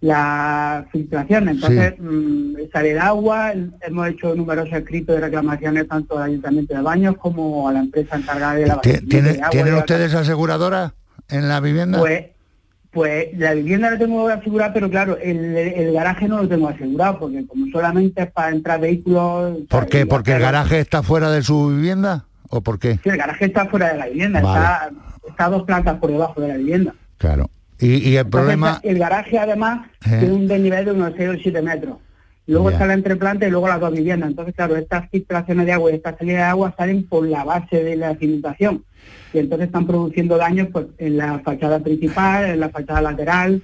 [0.07, 1.49] la filtración.
[1.49, 6.83] Entonces, mm, sale el agua, hemos hecho numerosos escritos de reclamaciones tanto al Ayuntamiento de
[6.83, 10.95] Baños como a la empresa encargada de la ¿Tie- ¿Tiene, ¿Tienen ustedes aseguradora
[11.29, 11.99] en la vivienda?
[11.99, 12.27] Pues,
[12.91, 17.19] pues la vivienda la tengo asegurada, pero claro, el, el garaje no lo tengo asegurado,
[17.19, 19.59] porque como solamente es para entrar vehículos...
[19.69, 20.07] ¿Por qué?
[20.07, 22.25] ¿Porque el garaje está fuera de su vivienda?
[22.49, 22.95] ¿O por qué?
[23.03, 24.59] Sí, el garaje está fuera de la vivienda, Vale.
[24.61, 24.91] está,
[25.29, 26.95] está a dos plantas por debajo de la vivienda.
[27.19, 27.51] Claro.
[27.79, 28.81] Y, y el Entonces, problema...
[28.83, 30.17] el garaje además Eh.
[30.21, 31.97] tiene un desnivel de unos 6 o 7 metros.
[32.49, 32.77] Luego Ya.
[32.77, 34.31] está la entreplanta y luego las dos viviendas.
[34.31, 37.83] Entonces, claro, estas filtraciones de agua y esta salida de agua salen por la base
[37.83, 38.85] de la cimentación.
[39.35, 43.63] Y entonces están produciendo daños pues, en la fachada principal, en la fachada lateral.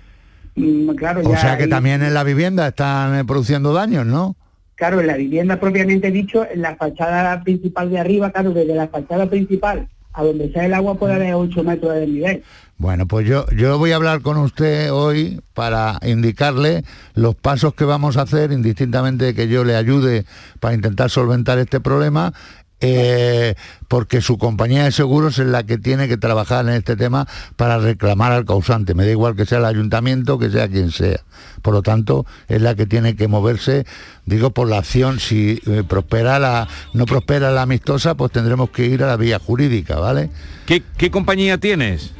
[0.56, 4.04] Mm, claro, O ya sea que hay- también en la vivienda están eh, produciendo daños,
[4.04, 4.36] ¿no?
[4.74, 8.88] Claro, en la vivienda propiamente dicho, en la fachada principal de arriba, claro, desde la
[8.88, 12.42] fachada principal a donde sale el agua puede haber 8 metros de nivel.
[12.82, 16.82] Bueno, pues yo, yo voy a hablar con usted hoy para indicarle
[17.14, 20.26] los pasos que vamos a hacer, indistintamente de que yo le ayude
[20.58, 22.34] para intentar solventar este problema,
[22.80, 23.54] eh,
[23.86, 27.78] porque su compañía de seguros es la que tiene que trabajar en este tema para
[27.78, 28.94] reclamar al causante.
[28.94, 31.20] Me da igual que sea el ayuntamiento, que sea quien sea.
[31.62, 33.86] Por lo tanto, es la que tiene que moverse,
[34.26, 35.20] digo, por la acción.
[35.20, 39.38] Si eh, prospera la, no prospera la amistosa, pues tendremos que ir a la vía
[39.38, 40.30] jurídica, ¿vale?
[40.66, 42.12] ¿Qué, qué compañía tienes?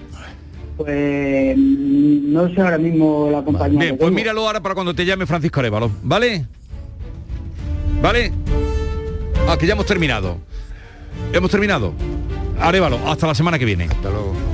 [0.77, 3.79] Pues mm, no sé ahora mismo la compañía.
[3.79, 6.47] Bien, pues míralo ahora para cuando te llame Francisco Arevalo, ¿vale?
[8.01, 8.33] ¿Vale?
[9.49, 10.39] Ah, que ya hemos terminado.
[11.33, 11.93] Hemos terminado.
[12.61, 13.85] Arevalo, hasta la semana que viene.
[13.85, 14.52] Hasta luego.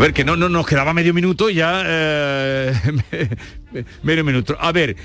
[0.00, 1.82] A ver, que no, no nos quedaba medio minuto ya.
[1.84, 2.72] eh,
[4.02, 4.56] medio minuto.
[4.58, 4.96] A ver.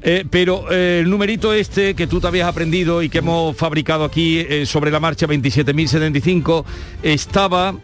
[0.00, 4.04] eh, pero eh, el numerito este que tú te habías aprendido y que hemos fabricado
[4.04, 6.64] aquí eh, sobre la marcha 27.075
[7.02, 7.76] estaba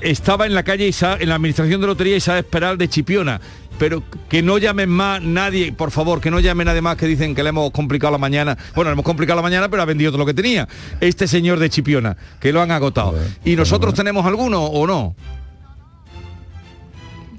[0.00, 3.40] estaba en la calle Isa, en la administración de lotería Isabel Esperal de Chipiona.
[3.78, 7.34] Pero que no llamen más nadie, por favor, que no llamen nadie más que dicen
[7.34, 8.56] que le hemos complicado la mañana.
[8.74, 10.68] Bueno, le hemos complicado la mañana, pero ha vendido todo lo que tenía.
[11.00, 13.14] Este señor de Chipiona, que lo han agotado.
[13.44, 15.16] ¿Y nosotros tenemos alguno o no?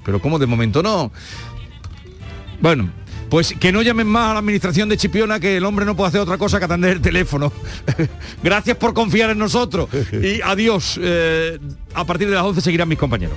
[0.04, 1.10] Pero como de momento no.
[2.60, 2.90] Bueno,
[3.28, 6.08] pues que no llamen más a la administración de Chipiona, que el hombre no puede
[6.08, 7.52] hacer otra cosa que atender el teléfono.
[8.42, 9.88] Gracias por confiar en nosotros.
[10.12, 10.98] Y adiós.
[11.02, 11.58] Eh,
[11.94, 13.36] a partir de las 11 seguirán mis compañeros.